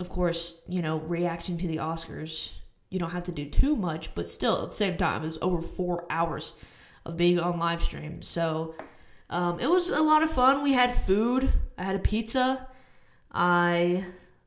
[0.00, 2.52] of course, you know, reacting to the Oscars
[2.94, 5.38] you don't have to do too much, but still at the same time, it was
[5.42, 6.54] over four hours
[7.04, 8.22] of being on live stream.
[8.22, 8.76] So
[9.30, 10.62] um, it was a lot of fun.
[10.62, 11.52] We had food.
[11.76, 12.68] I had a pizza.
[13.32, 14.04] I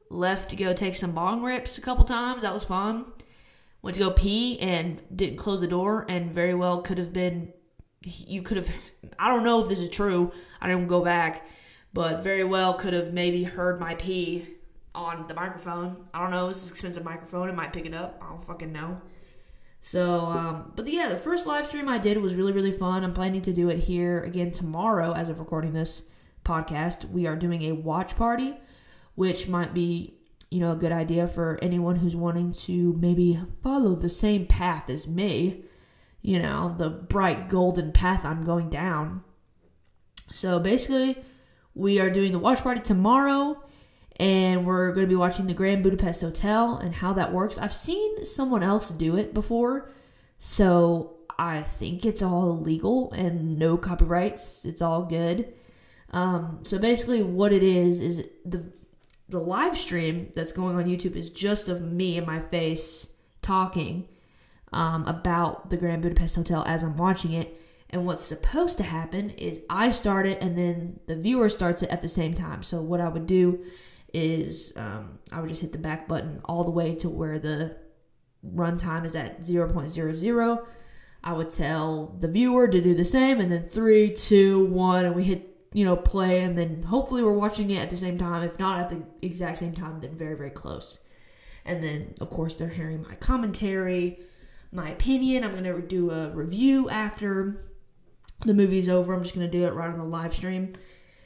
[0.09, 2.43] left to go take some bong rips a couple times.
[2.43, 3.05] That was fun.
[3.81, 7.51] Went to go pee and didn't close the door, and very well could have been.
[8.27, 8.69] You could have.
[9.19, 10.31] I don't know if this is true.
[10.61, 11.47] I didn't go back,
[11.93, 14.47] but very well could have maybe heard my pee
[14.95, 16.07] on the microphone.
[16.13, 16.47] I don't know.
[16.47, 17.49] This is expensive microphone.
[17.49, 18.21] It might pick it up.
[18.21, 19.01] I don't fucking know.
[19.79, 23.03] So, um, but yeah, the first live stream I did was really, really fun.
[23.03, 26.03] I'm planning to do it here again tomorrow as of recording this
[26.43, 27.09] podcast.
[27.09, 28.57] We are doing a watch party,
[29.15, 30.15] which might be,
[30.49, 34.89] you know, a good idea for anyone who's wanting to maybe follow the same path
[34.89, 35.63] as me,
[36.27, 39.23] you know, the bright golden path I'm going down.
[40.29, 41.17] So basically,
[41.73, 43.63] we are doing the watch party tomorrow
[44.17, 47.57] and we're going to be watching the Grand Budapest Hotel and how that works.
[47.57, 49.89] I've seen someone else do it before,
[50.37, 54.65] so I think it's all legal and no copyrights.
[54.65, 55.53] It's all good.
[56.11, 58.65] Um, so basically, what it is is the
[59.29, 63.07] the live stream that's going on YouTube is just of me and my face
[63.41, 64.09] talking
[64.73, 67.59] um, about the Grand Budapest Hotel as I'm watching it.
[67.89, 71.89] And what's supposed to happen is I start it and then the viewer starts it
[71.89, 72.61] at the same time.
[72.61, 73.63] So what I would do
[74.13, 77.77] is um, I would just hit the back button all the way to where the
[78.45, 80.65] runtime is at 0.00.
[81.23, 85.15] I would tell the viewer to do the same, and then three, two, one, and
[85.15, 88.43] we hit you know play, and then hopefully we're watching it at the same time.
[88.43, 90.99] If not at the exact same time, then very very close.
[91.65, 94.19] And then of course they're hearing my commentary,
[94.71, 95.43] my opinion.
[95.43, 97.71] I'm gonna do a review after
[98.45, 99.13] the movie's over.
[99.13, 100.73] I'm just gonna do it right on the live stream.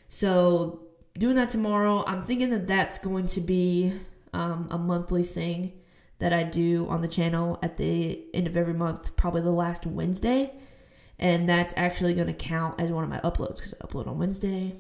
[0.08, 2.04] So doing that tomorrow.
[2.06, 3.93] I'm thinking that that's going to be
[4.34, 5.73] um, a monthly thing
[6.19, 9.86] that I do on the channel at the end of every month, probably the last
[9.86, 10.54] Wednesday.
[11.19, 14.17] And that's actually going to count as one of my uploads because I upload on
[14.17, 14.75] Wednesday,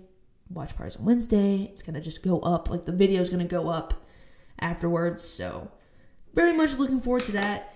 [0.49, 1.69] watch parties on Wednesday.
[1.71, 4.05] It's going to just go up, like the video is going to go up
[4.59, 5.23] afterwards.
[5.23, 5.69] So,
[6.33, 7.70] very much looking forward to that.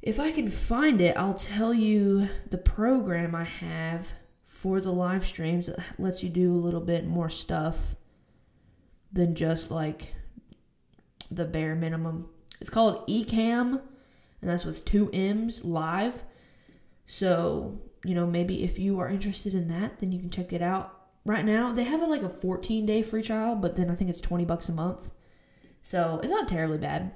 [0.00, 4.06] If I can find it, I'll tell you the program I have
[4.46, 7.76] for the live streams that lets you do a little bit more stuff
[9.12, 10.14] than just like
[11.30, 12.28] the bare minimum.
[12.60, 13.80] It's called Ecamm,
[14.40, 16.22] and that's with two M's live.
[17.06, 20.62] So, you know, maybe if you are interested in that, then you can check it
[20.62, 20.94] out.
[21.24, 24.20] Right now, they have like a 14 day free trial, but then I think it's
[24.20, 25.10] 20 bucks a month.
[25.82, 27.12] So it's not terribly bad.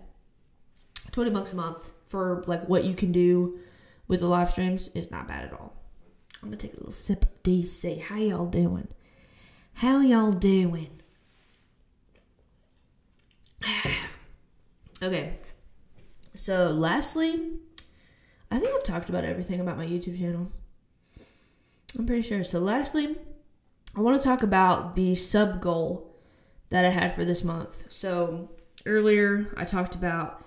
[1.12, 3.59] 20 bucks a month for like what you can do
[4.07, 5.72] with the live streams is not bad at all.
[6.42, 8.03] I'm gonna take a little sip of DC.
[8.03, 8.88] How y'all doing?
[9.72, 11.01] How y'all doing?
[15.03, 15.38] okay.
[16.35, 17.53] So, lastly,
[18.51, 20.53] I think I've talked about everything about my YouTube channel.
[21.98, 22.44] I'm pretty sure.
[22.44, 23.16] So, lastly,
[23.96, 26.14] I want to talk about the sub goal
[26.68, 27.85] that I had for this month.
[27.88, 28.51] So,
[28.85, 30.42] earlier I talked about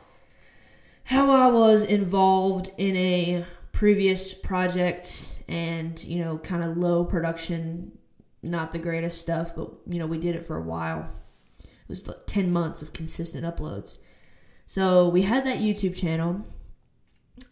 [1.06, 7.92] how I was involved in a previous project and, you know, kind of low production,
[8.42, 11.08] not the greatest stuff, but, you know, we did it for a while.
[11.60, 14.00] It was like 10 months of consistent uploads.
[14.66, 16.44] So we had that YouTube channel,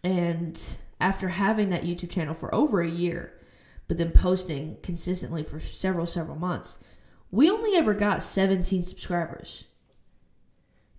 [0.03, 0.59] and
[0.99, 3.39] after having that YouTube channel for over a year,
[3.87, 6.77] but then posting consistently for several, several months,
[7.29, 9.67] we only ever got 17 subscribers.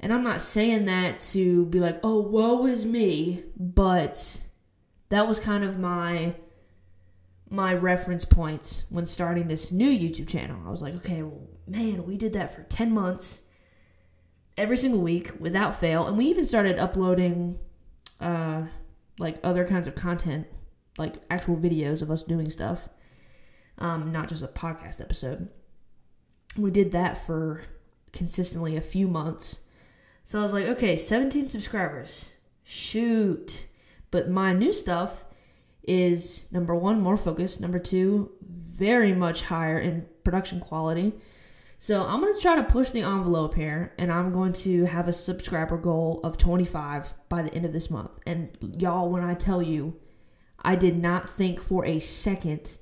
[0.00, 4.38] And I'm not saying that to be like, oh, woe is me, but
[5.08, 6.34] that was kind of my
[7.50, 10.60] my reference point when starting this new YouTube channel.
[10.66, 13.42] I was like, okay, well, man, we did that for 10 months
[14.56, 16.06] every single week without fail.
[16.06, 17.58] And we even started uploading
[18.20, 18.62] uh,
[19.18, 20.46] like other kinds of content,
[20.98, 22.88] like actual videos of us doing stuff,
[23.78, 25.48] um, not just a podcast episode.
[26.56, 27.62] We did that for
[28.12, 29.60] consistently a few months.
[30.24, 32.30] So I was like, okay, 17 subscribers.
[32.64, 33.66] Shoot.
[34.10, 35.24] But my new stuff
[35.82, 37.60] is number one, more focused.
[37.60, 41.12] Number two, very much higher in production quality.
[41.78, 45.06] So I'm going to try to push the envelope here, and I'm going to have
[45.06, 48.10] a subscriber goal of 25 by the end of this month.
[48.26, 50.00] And y'all, when I tell you,
[50.62, 52.78] I did not think for a second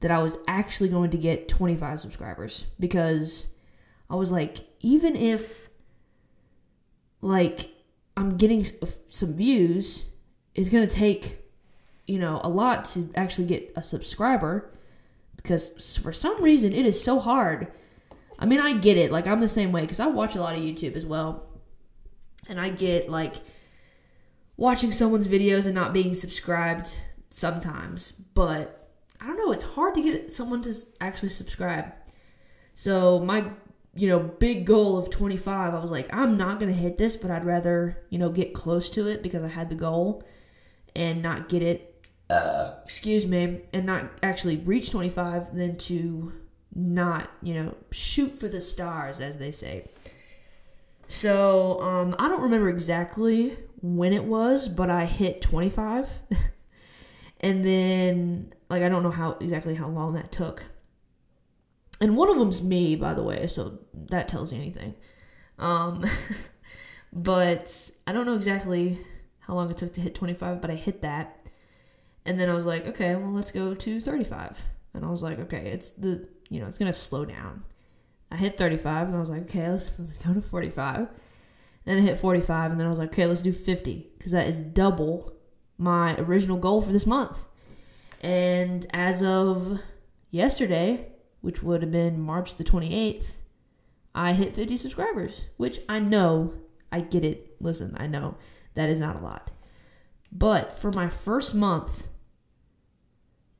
[0.00, 3.48] that I was actually going to get 25 subscribers because
[4.10, 5.70] I was like, even if
[7.24, 7.70] like
[8.16, 10.06] I'm getting uh, some views,
[10.54, 11.38] it's going to take
[12.06, 14.70] you know a lot to actually get a subscriber
[15.36, 17.72] because for some reason it is so hard
[18.38, 19.12] I mean, I get it.
[19.12, 21.46] Like, I'm the same way because I watch a lot of YouTube as well.
[22.48, 23.36] And I get, like,
[24.56, 26.98] watching someone's videos and not being subscribed
[27.30, 28.12] sometimes.
[28.12, 29.52] But I don't know.
[29.52, 31.92] It's hard to get someone to actually subscribe.
[32.74, 33.50] So, my,
[33.96, 37.16] you know, big goal of 25, I was like, I'm not going to hit this,
[37.16, 40.24] but I'd rather, you know, get close to it because I had the goal
[40.96, 41.90] and not get it.
[42.28, 46.32] Uh, excuse me, and not actually reach 25 than to
[46.74, 49.88] not, you know, shoot for the stars, as they say.
[51.06, 56.08] So, um, I don't remember exactly when it was, but I hit 25.
[57.40, 60.64] and then, like, I don't know how exactly how long that took.
[62.00, 63.78] And one of them's me, by the way, so
[64.10, 64.94] that tells you anything.
[65.58, 66.04] Um,
[67.12, 67.72] but
[68.06, 68.98] I don't know exactly
[69.38, 71.48] how long it took to hit 25, but I hit that.
[72.26, 74.58] And then I was like, okay, well, let's go to 35.
[74.94, 77.64] And I was like, okay, it's the you know, it's going to slow down.
[78.30, 81.08] I hit 35 and I was like, okay, let's, let's go to 45.
[81.84, 84.46] Then I hit 45 and then I was like, okay, let's do 50 because that
[84.48, 85.32] is double
[85.78, 87.36] my original goal for this month.
[88.20, 89.80] And as of
[90.30, 91.08] yesterday,
[91.44, 93.32] which would have been March the 28th,
[94.14, 96.54] I hit 50 subscribers, which I know,
[96.90, 97.56] I get it.
[97.60, 98.38] Listen, I know
[98.72, 99.50] that is not a lot.
[100.32, 102.06] But for my first month,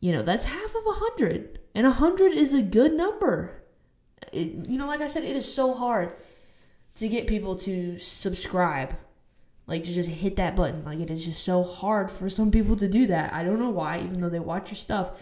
[0.00, 1.58] you know, that's half of a 100.
[1.74, 3.62] And 100 is a good number.
[4.32, 6.12] It, you know, like I said, it is so hard
[6.94, 8.96] to get people to subscribe.
[9.66, 10.86] Like to just hit that button.
[10.86, 13.34] Like it is just so hard for some people to do that.
[13.34, 15.18] I don't know why, even though they watch your stuff.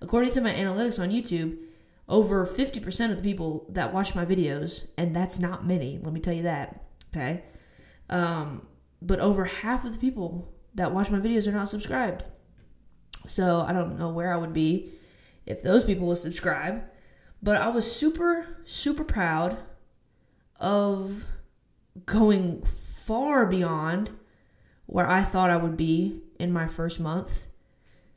[0.00, 1.58] According to my analytics on YouTube,
[2.08, 6.20] over 50% of the people that watch my videos, and that's not many, let me
[6.20, 7.42] tell you that, okay?
[8.08, 8.66] Um,
[9.02, 12.24] but over half of the people that watch my videos are not subscribed.
[13.26, 14.92] So I don't know where I would be
[15.46, 16.84] if those people would subscribe.
[17.42, 19.58] But I was super, super proud
[20.58, 21.26] of
[22.04, 24.10] going far beyond
[24.86, 27.48] where I thought I would be in my first month.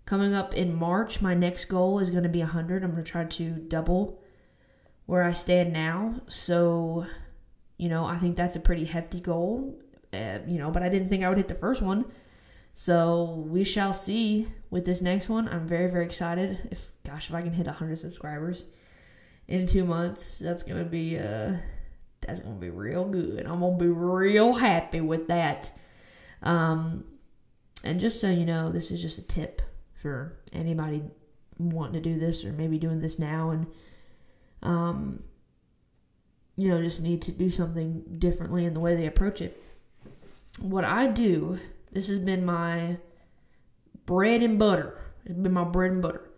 [0.09, 2.83] Coming up in March, my next goal is going to be 100.
[2.83, 4.19] I'm going to try to double
[5.05, 6.21] where I stand now.
[6.25, 7.05] So,
[7.77, 9.79] you know, I think that's a pretty hefty goal.
[10.11, 12.05] Uh, you know, but I didn't think I would hit the first one.
[12.73, 15.47] So we shall see with this next one.
[15.47, 16.57] I'm very, very excited.
[16.71, 18.65] If gosh, if I can hit 100 subscribers
[19.47, 21.53] in two months, that's gonna be uh,
[22.21, 23.45] that's gonna be real good.
[23.45, 25.71] I'm gonna be real happy with that.
[26.41, 27.03] Um,
[27.83, 29.61] and just so you know, this is just a tip
[30.01, 31.03] for anybody
[31.57, 33.67] wanting to do this or maybe doing this now and
[34.61, 35.23] um,
[36.59, 39.63] you know, just need to do something differently in the way they approach it.
[40.61, 41.57] What I do,
[41.93, 42.97] this has been my
[44.05, 44.99] bread and butter.
[45.25, 46.29] It's been my bread and butter.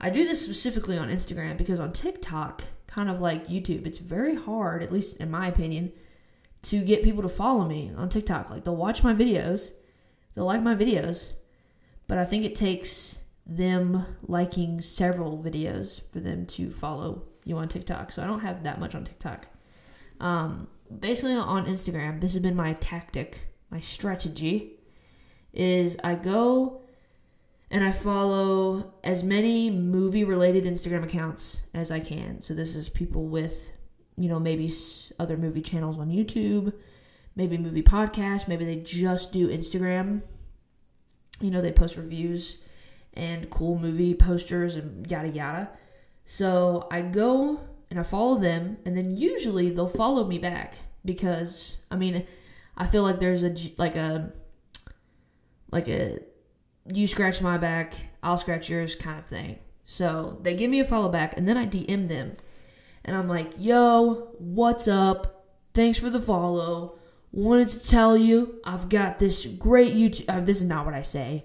[0.00, 4.36] I do this specifically on Instagram because on TikTok, kind of like YouTube, it's very
[4.36, 5.92] hard, at least in my opinion,
[6.62, 8.48] to get people to follow me on TikTok.
[8.48, 9.72] Like they'll watch my videos,
[10.34, 11.34] they'll like my videos,
[12.08, 17.68] but I think it takes them liking several videos for them to follow you on
[17.68, 18.12] TikTok.
[18.12, 19.46] So I don't have that much on TikTok.
[20.20, 20.68] Um,
[21.00, 23.40] basically on Instagram, this has been my tactic,
[23.70, 24.74] my strategy
[25.52, 26.82] is I go
[27.70, 32.40] and I follow as many movie related Instagram accounts as I can.
[32.40, 33.70] So this is people with,
[34.16, 34.72] you know, maybe
[35.18, 36.72] other movie channels on YouTube,
[37.36, 40.22] maybe movie podcasts, maybe they just do Instagram.
[41.40, 42.58] You know, they post reviews
[43.14, 45.70] and cool movie posters and yada yada.
[46.26, 47.60] So I go
[47.90, 52.26] and I follow them, and then usually they'll follow me back because I mean,
[52.76, 54.32] I feel like there's a like a
[55.70, 56.20] like a
[56.92, 59.58] you scratch my back, I'll scratch yours kind of thing.
[59.84, 62.36] So they give me a follow back, and then I DM them,
[63.04, 65.46] and I'm like, "Yo, what's up?
[65.74, 66.97] Thanks for the follow.
[67.32, 70.24] Wanted to tell you I've got this great YouTube.
[70.28, 71.44] Uh, this is not what I say,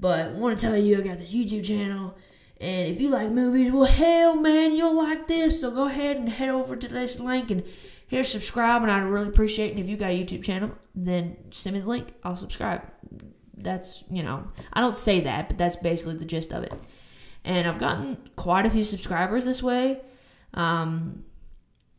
[0.00, 2.16] but want to tell you I got this YouTube channel."
[2.60, 5.60] And if you like movies, well, hell, man, you'll like this.
[5.60, 7.62] So go ahead and head over to this link and
[8.08, 8.82] hit subscribe.
[8.82, 9.80] And I'd really appreciate it.
[9.80, 12.14] if you got a YouTube channel, then send me the link.
[12.24, 12.82] I'll subscribe
[13.62, 16.74] that's you know I don't say that, but that's basically the gist of it.
[17.44, 20.00] And I've gotten quite a few subscribers this way.
[20.54, 21.24] Um,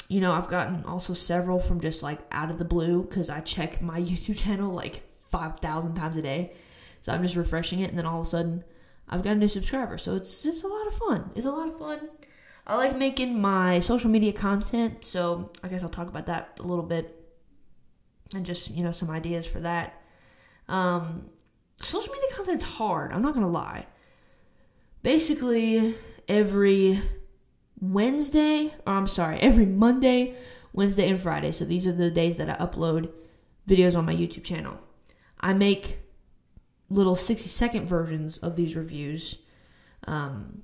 [0.10, 3.40] you know, I've gotten also several from just like out of the blue because I
[3.40, 6.54] check my YouTube channel like five thousand times a day.
[7.02, 8.64] So I'm just refreshing it, and then all of a sudden,
[9.08, 9.98] I've got a new subscriber.
[9.98, 11.32] So it's just a lot of fun.
[11.36, 12.10] It's a lot of fun.
[12.68, 16.64] I like making my social media content, so I guess I'll talk about that a
[16.64, 17.16] little bit
[18.36, 20.02] and just you know some ideas for that.
[20.68, 21.30] Um,
[21.82, 23.14] social media content's hard.
[23.14, 23.86] I'm not gonna lie.
[25.04, 25.96] Basically,
[26.28, 27.00] every
[27.82, 30.36] Wednesday, or I'm sorry, every Monday,
[30.74, 31.52] Wednesday, and Friday.
[31.52, 33.12] So these are the days that I upload
[33.68, 34.78] videos on my YouTube channel.
[35.40, 36.00] I make
[36.90, 39.38] little 60 second versions of these reviews
[40.08, 40.64] um,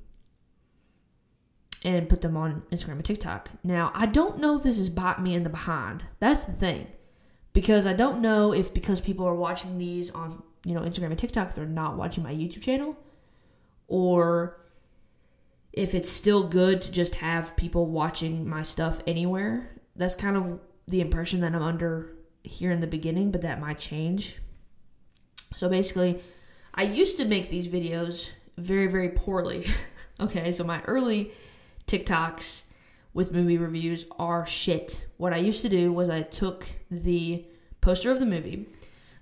[1.84, 3.50] and put them on Instagram and TikTok.
[3.64, 6.04] Now, I don't know if this has bought me in the behind.
[6.20, 6.88] That's the thing.
[7.54, 11.20] Because I don't know if because people are watching these on you know, Instagram and
[11.20, 12.98] TikTok, they're not watching my YouTube channel.
[13.88, 14.60] Or
[15.76, 19.70] if it's still good to just have people watching my stuff anywhere.
[19.96, 23.78] That's kind of the impression that I'm under here in the beginning, but that might
[23.78, 24.40] change.
[25.56, 26.22] So basically,
[26.74, 29.68] I used to make these videos very, very poorly.
[30.20, 31.32] okay, so my early
[31.88, 32.64] TikToks
[33.14, 35.06] with movie reviews are shit.
[35.18, 37.46] What I used to do was I took the
[37.82, 38.68] poster of the movie,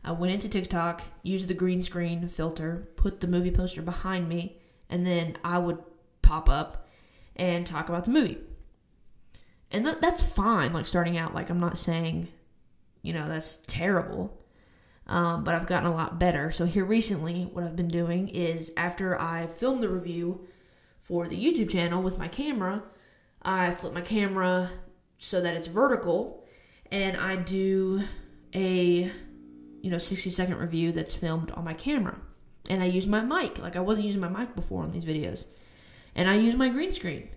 [0.05, 4.57] I went into TikTok, used the green screen filter, put the movie poster behind me,
[4.89, 5.77] and then I would
[6.33, 6.87] pop up
[7.35, 8.39] and talk about the movie.
[9.71, 11.35] And th- that's fine, like starting out.
[11.35, 12.27] Like, I'm not saying,
[13.01, 14.39] you know, that's terrible.
[15.05, 16.51] Um, but I've gotten a lot better.
[16.51, 20.47] So, here recently, what I've been doing is after I filmed the review
[21.01, 22.81] for the YouTube channel with my camera,
[23.41, 24.71] I flip my camera
[25.17, 26.45] so that it's vertical
[26.91, 28.03] and I do
[28.55, 29.11] a
[29.81, 32.17] you know 60 second review that's filmed on my camera
[32.69, 35.45] and i use my mic like i wasn't using my mic before on these videos
[36.15, 37.27] and i use my green screen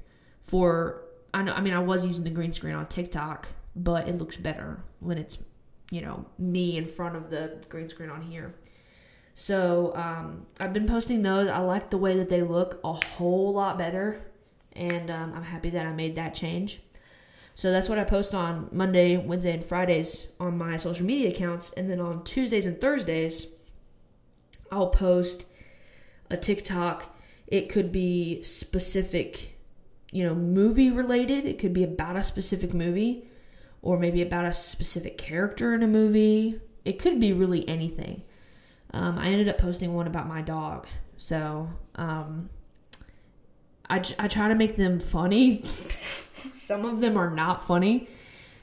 [0.44, 1.04] for
[1.34, 4.36] i know i mean i was using the green screen on tiktok but it looks
[4.36, 5.38] better when it's
[5.90, 8.54] you know me in front of the green screen on here
[9.34, 13.52] so um, i've been posting those i like the way that they look a whole
[13.52, 14.20] lot better
[14.72, 16.80] and um, i'm happy that i made that change
[17.56, 21.72] so that's what I post on Monday, Wednesday, and Fridays on my social media accounts.
[21.72, 23.46] And then on Tuesdays and Thursdays,
[24.70, 25.46] I'll post
[26.30, 27.15] a TikTok.
[27.46, 29.56] It could be specific,
[30.10, 31.46] you know, movie related.
[31.46, 33.28] It could be about a specific movie
[33.82, 36.60] or maybe about a specific character in a movie.
[36.84, 38.22] It could be really anything.
[38.92, 40.86] Um, I ended up posting one about my dog.
[41.16, 42.50] So um,
[43.88, 45.64] I, I try to make them funny.
[46.56, 48.08] Some of them are not funny.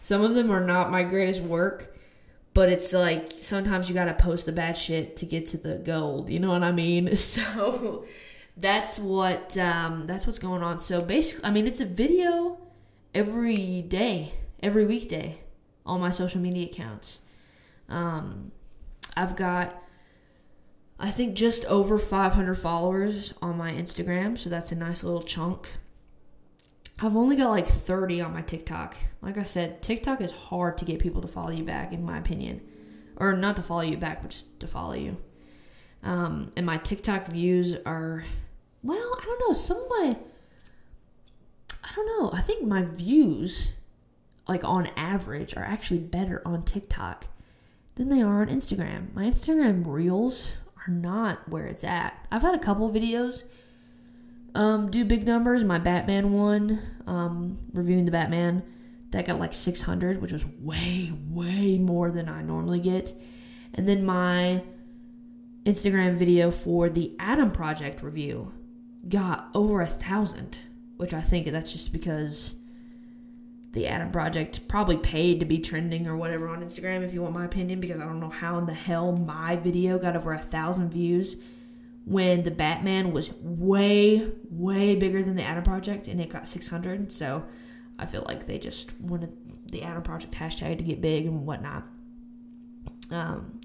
[0.02, 1.96] Some of them are not my greatest work.
[2.54, 6.30] But it's like sometimes you gotta post the bad shit to get to the gold.
[6.30, 7.16] You know what I mean?
[7.16, 8.06] So
[8.58, 10.80] that's what um, that's what's going on.
[10.80, 12.58] So basically, I mean, it's a video
[13.14, 15.40] every day, every weekday
[15.86, 17.20] on my social media accounts.
[17.90, 18.52] Um,
[19.16, 19.84] I've got,
[21.00, 25.70] I think, just over 500 followers on my Instagram, so that's a nice little chunk.
[27.00, 28.96] I've only got like 30 on my TikTok.
[29.22, 32.18] Like I said, TikTok is hard to get people to follow you back, in my
[32.18, 32.62] opinion.
[33.18, 35.18] Or not to follow you back, but just to follow you.
[36.04, 38.24] Um, and my TikTok views are,
[38.84, 39.54] well, I don't know.
[39.54, 40.18] Some of my,
[41.84, 42.32] I don't know.
[42.38, 43.74] I think my views
[44.48, 47.26] like on average, are actually better on TikTok
[47.96, 49.14] than they are on Instagram.
[49.14, 50.52] My Instagram reels
[50.86, 52.28] are not where it's at.
[52.32, 53.44] I've had a couple videos
[54.56, 55.64] um, do big numbers.
[55.64, 58.64] My Batman one, um, reviewing the Batman,
[59.12, 63.14] that got like 600, which was way, way more than I normally get.
[63.76, 64.64] And then my
[65.66, 68.52] Instagram video for the Adam Project review
[69.08, 70.58] got over a thousand,
[70.98, 72.56] which I think that's just because
[73.74, 77.34] the Adam Project probably paid to be trending or whatever on Instagram, if you want
[77.34, 80.38] my opinion, because I don't know how in the hell my video got over a
[80.38, 81.38] thousand views
[82.06, 87.12] when the Batman was way, way bigger than the Adam Project and it got 600.
[87.12, 87.44] So
[87.98, 89.32] I feel like they just wanted
[89.72, 91.84] the Adam Project hashtag to get big and whatnot.
[93.10, 93.62] Um,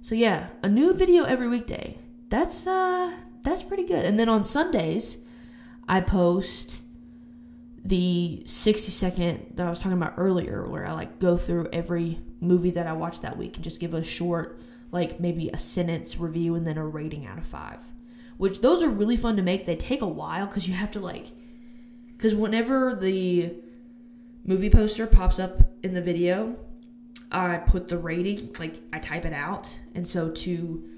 [0.00, 1.98] so yeah, a new video every weekday.
[2.28, 3.12] That's uh,
[3.48, 4.04] that's pretty good.
[4.04, 5.18] And then on Sundays,
[5.88, 6.82] I post
[7.84, 12.20] the 60 second that I was talking about earlier, where I like go through every
[12.40, 14.60] movie that I watched that week and just give a short,
[14.92, 17.80] like maybe a sentence review and then a rating out of five.
[18.36, 19.66] Which those are really fun to make.
[19.66, 21.32] They take a while because you have to like,
[22.16, 23.54] because whenever the
[24.44, 26.56] movie poster pops up in the video,
[27.32, 29.76] I put the rating, like I type it out.
[29.94, 30.88] And so to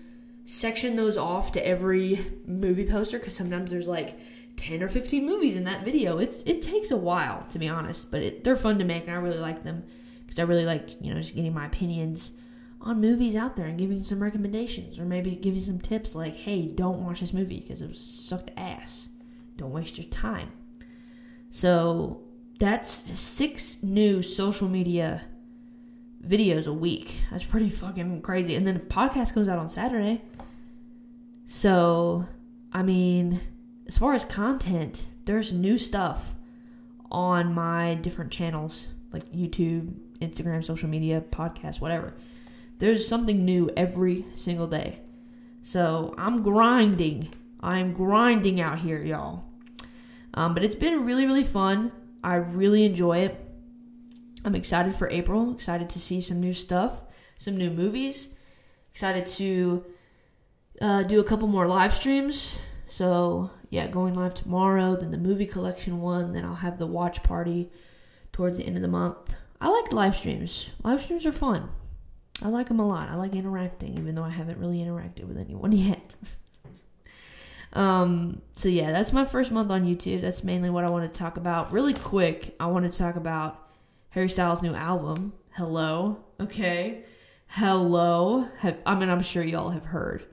[0.50, 4.18] section those off to every movie poster, because sometimes there's like
[4.56, 6.18] 10 or 15 movies in that video.
[6.18, 9.12] It's it takes a while to be honest, but it, they're fun to make and
[9.12, 9.84] I really like them
[10.22, 12.32] because I really like, you know, just getting my opinions
[12.80, 16.66] on movies out there and giving some recommendations or maybe you some tips like, "Hey,
[16.66, 19.08] don't watch this movie because it sucked ass.
[19.56, 20.50] Don't waste your time."
[21.50, 22.22] So,
[22.58, 25.22] that's six new social media
[26.26, 27.18] videos a week.
[27.30, 28.54] That's pretty fucking crazy.
[28.56, 30.22] And then the podcast comes out on Saturday.
[31.52, 32.28] So,
[32.72, 33.40] I mean,
[33.88, 36.32] as far as content, there's new stuff
[37.10, 42.14] on my different channels like YouTube, Instagram, social media, podcast, whatever.
[42.78, 45.00] There's something new every single day.
[45.60, 47.34] So I'm grinding.
[47.58, 49.42] I'm grinding out here, y'all.
[50.34, 51.90] Um, but it's been really, really fun.
[52.22, 53.44] I really enjoy it.
[54.44, 55.52] I'm excited for April.
[55.52, 56.92] Excited to see some new stuff,
[57.36, 58.28] some new movies.
[58.92, 59.84] Excited to
[60.80, 62.60] uh, do a couple more live streams.
[62.86, 67.22] So yeah, going live tomorrow, then the movie collection one, then I'll have the watch
[67.22, 67.70] party
[68.32, 69.36] towards the end of the month.
[69.60, 70.70] I like live streams.
[70.82, 71.70] Live streams are fun.
[72.42, 73.08] I like them a lot.
[73.08, 76.16] I like interacting, even though I haven't really interacted with anyone yet.
[77.74, 80.22] um, so yeah, that's my first month on YouTube.
[80.22, 81.72] That's mainly what I want to talk about.
[81.72, 83.68] Really quick, I want to talk about
[84.10, 85.34] Harry Styles' new album.
[85.50, 87.04] Hello, okay,
[87.48, 88.48] hello.
[88.58, 90.24] Have, I mean, I'm sure y'all have heard.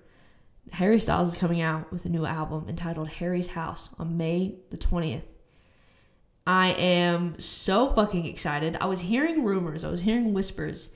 [0.72, 4.78] Harry Styles is coming out with a new album entitled Harry's House on May the
[4.78, 5.24] 20th.
[6.46, 8.78] I am so fucking excited.
[8.80, 10.90] I was hearing rumors, I was hearing whispers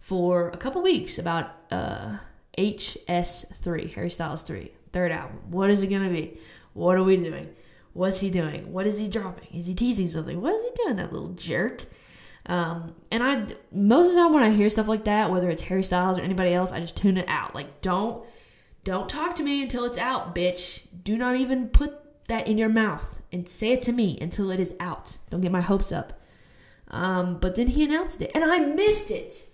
[0.00, 2.18] for a couple weeks about uh,
[2.58, 5.38] HS3, Harry Styles 3, third album.
[5.50, 6.38] What is it going to be?
[6.74, 7.48] What are we doing?
[7.94, 8.72] What's he doing?
[8.72, 9.56] What is he dropping?
[9.56, 10.40] Is he teasing something?
[10.40, 11.84] What is he doing, that little jerk?
[12.46, 15.62] Um, and I, most of the time when I hear stuff like that, whether it's
[15.62, 17.54] Harry Styles or anybody else, I just tune it out.
[17.54, 18.24] Like, don't
[18.84, 20.82] don't talk to me until it's out, bitch.
[21.02, 24.60] Do not even put that in your mouth and say it to me until it
[24.60, 25.16] is out.
[25.30, 26.20] Don't get my hopes up.
[26.88, 29.48] Um, but then he announced it, and I missed it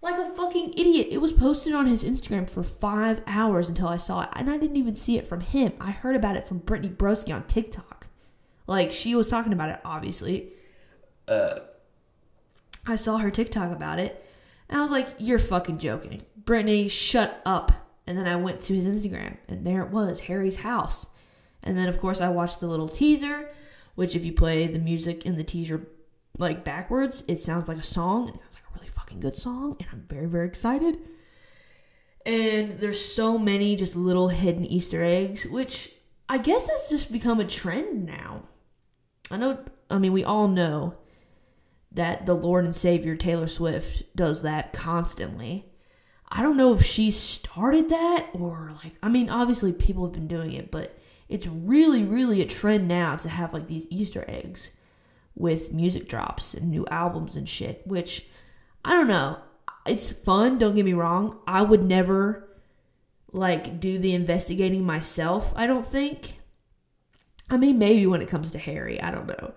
[0.00, 1.08] like a fucking idiot.
[1.10, 4.56] It was posted on his Instagram for five hours until I saw it, and I
[4.56, 5.72] didn't even see it from him.
[5.80, 8.06] I heard about it from Brittany Broski on TikTok.
[8.66, 10.52] Like she was talking about it, obviously.
[11.26, 11.58] Uh,
[12.86, 14.24] I saw her TikTok about it,
[14.68, 16.88] and I was like, "You're fucking joking, Brittany.
[16.88, 21.06] Shut up." And then I went to his Instagram, and there it was, Harry's house.
[21.62, 23.50] And then, of course, I watched the little teaser,
[23.96, 25.86] which, if you play the music in the teaser
[26.38, 28.28] like backwards, it sounds like a song.
[28.30, 30.96] It sounds like a really fucking good song, and I'm very, very excited.
[32.24, 35.92] And there's so many just little hidden Easter eggs, which
[36.30, 38.44] I guess that's just become a trend now.
[39.30, 39.58] I know,
[39.90, 40.94] I mean, we all know
[41.92, 45.66] that the Lord and Savior Taylor Swift does that constantly.
[46.30, 50.28] I don't know if she started that or like I mean obviously people have been
[50.28, 50.98] doing it, but
[51.28, 54.70] it's really really a trend now to have like these Easter eggs
[55.34, 58.26] with music drops and new albums and shit, which
[58.84, 59.38] I don't know.
[59.86, 61.38] It's fun, don't get me wrong.
[61.46, 62.48] I would never
[63.32, 66.40] like do the investigating myself, I don't think.
[67.48, 69.54] I mean maybe when it comes to Harry, I don't know.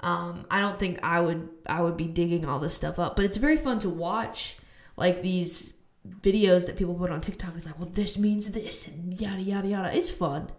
[0.00, 3.24] Um, I don't think I would I would be digging all this stuff up, but
[3.24, 4.56] it's very fun to watch
[4.96, 5.72] like these
[6.22, 9.68] videos that people put on TikTok It's like, well, this means this and yada yada
[9.68, 9.96] yada.
[9.96, 10.50] It's fun.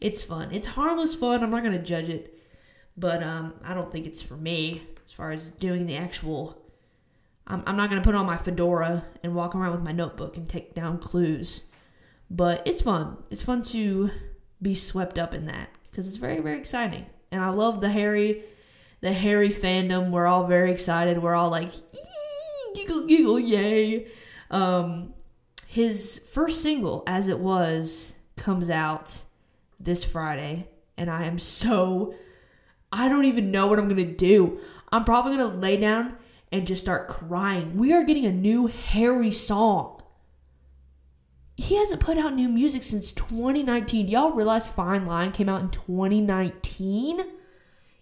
[0.00, 0.52] It's fun.
[0.52, 1.42] It's harmless fun.
[1.42, 2.38] I'm not gonna judge it,
[2.96, 4.82] but um, I don't think it's for me.
[5.04, 6.62] as far as doing the actual.
[7.46, 10.48] I'm, I'm not to put on my fedora and walk around with my notebook and
[10.48, 11.64] take down clues.
[12.30, 13.16] But it's fun.
[13.30, 14.10] It's fun to
[14.60, 17.06] be swept up in that because it's very, very exciting.
[17.30, 18.44] And I love the Harry,
[19.00, 20.10] the Harry fandom.
[20.10, 21.22] We're all very excited.
[21.22, 21.72] We're all like,
[22.74, 24.08] giggle, giggle, yay.
[24.50, 25.14] Um,
[25.66, 29.20] his first single, as it was, comes out
[29.78, 32.14] this Friday, and I am so
[32.90, 34.60] I don't even know what I'm gonna do.
[34.90, 36.16] I'm probably gonna lay down
[36.50, 37.76] and just start crying.
[37.76, 40.02] We are getting a new Harry song.
[41.56, 44.08] He hasn't put out new music since 2019.
[44.08, 47.20] Y'all realize Fine Line came out in 2019?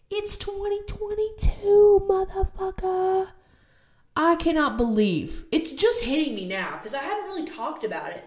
[0.08, 3.28] It's 2022, motherfucker.
[4.16, 8.24] I cannot believe it's just hitting me now because I haven't really talked about it.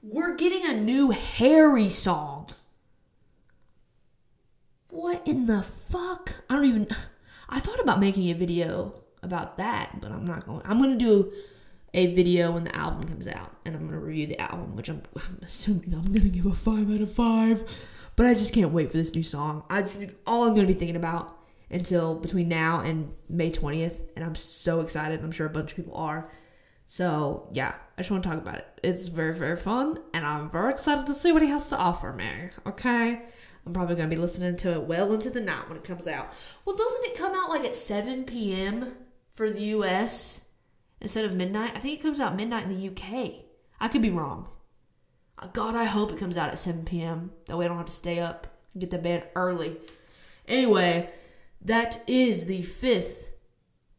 [0.00, 2.46] We're getting a new Harry song.
[4.90, 6.34] What in the fuck?
[6.48, 6.88] I don't even.
[7.48, 10.62] I thought about making a video about that, but I'm not going.
[10.64, 11.32] I'm going to do
[11.94, 14.90] a video when the album comes out, and I'm going to review the album, which
[14.90, 17.68] I'm, I'm assuming I'm going to give a five out of five.
[18.16, 19.64] But I just can't wait for this new song.
[19.70, 21.37] I just all I'm going to be thinking about
[21.70, 25.22] until between now and May 20th, and I'm so excited.
[25.22, 26.30] I'm sure a bunch of people are.
[26.86, 28.66] So yeah, I just want to talk about it.
[28.82, 32.12] It's very very fun, and I'm very excited to see what he has to offer
[32.12, 32.30] me.
[32.66, 33.22] Okay.
[33.68, 36.08] I'm probably going to be listening to it well into the night when it comes
[36.08, 36.32] out.
[36.64, 38.94] Well, doesn't it come out like at 7 p.m.
[39.34, 40.40] for the US
[41.02, 41.72] instead of midnight?
[41.74, 43.44] I think it comes out midnight in the UK.
[43.78, 44.48] I could be wrong.
[45.38, 47.30] Uh, God, I hope it comes out at 7 p.m.
[47.46, 49.76] That way I don't have to stay up and get to bed early.
[50.46, 51.10] Anyway,
[51.62, 53.32] that is the fifth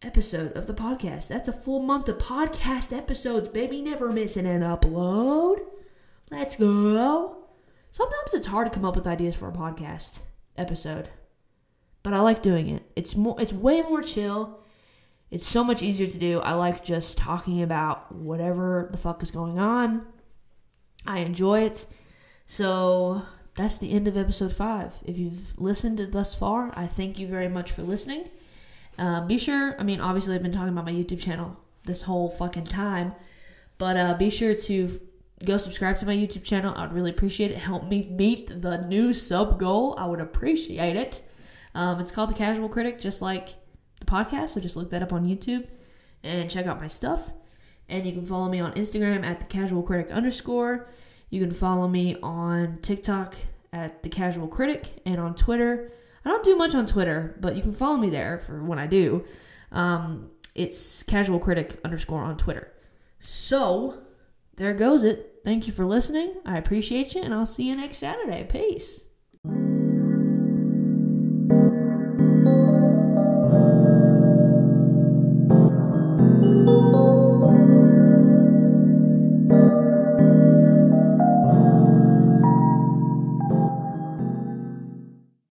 [0.01, 1.27] episode of the podcast.
[1.27, 3.81] That's a full month of podcast episodes, baby.
[3.81, 5.59] Never missing an upload.
[6.31, 7.37] Let's go.
[7.91, 10.19] Sometimes it's hard to come up with ideas for a podcast
[10.57, 11.09] episode,
[12.03, 12.83] but I like doing it.
[12.95, 14.59] It's more, it's way more chill.
[15.31, 16.39] It's so much easier to do.
[16.39, 20.05] I like just talking about whatever the fuck is going on.
[21.05, 21.85] I enjoy it.
[22.45, 23.21] So
[23.59, 24.93] that's the end of episode five.
[25.03, 28.29] If you've listened thus far, I thank you very much for listening.
[28.97, 32.29] Uh, be sure, I mean, obviously, I've been talking about my YouTube channel this whole
[32.29, 33.13] fucking time,
[33.77, 35.01] but uh, be sure to
[35.43, 36.73] go subscribe to my YouTube channel.
[36.73, 37.57] I would really appreciate it.
[37.57, 39.93] Help me meet the new sub goal.
[39.97, 41.21] I would appreciate it.
[41.75, 43.49] Um, it's called The Casual Critic, just like
[43.99, 44.49] the podcast.
[44.49, 45.67] So just look that up on YouTube
[46.23, 47.33] and check out my stuff.
[47.89, 50.87] And you can follow me on Instagram at The Casual Critic underscore.
[51.29, 53.35] You can follow me on TikTok
[53.71, 55.91] at The Casual Critic and on Twitter.
[56.25, 58.87] I don't do much on Twitter, but you can follow me there for when I
[58.87, 59.23] do.
[59.71, 62.71] Um, it's Casual Critic underscore on Twitter.
[63.19, 64.01] So
[64.55, 65.41] there goes it.
[65.43, 66.35] Thank you for listening.
[66.45, 68.45] I appreciate you, and I'll see you next Saturday.
[68.49, 69.05] Peace.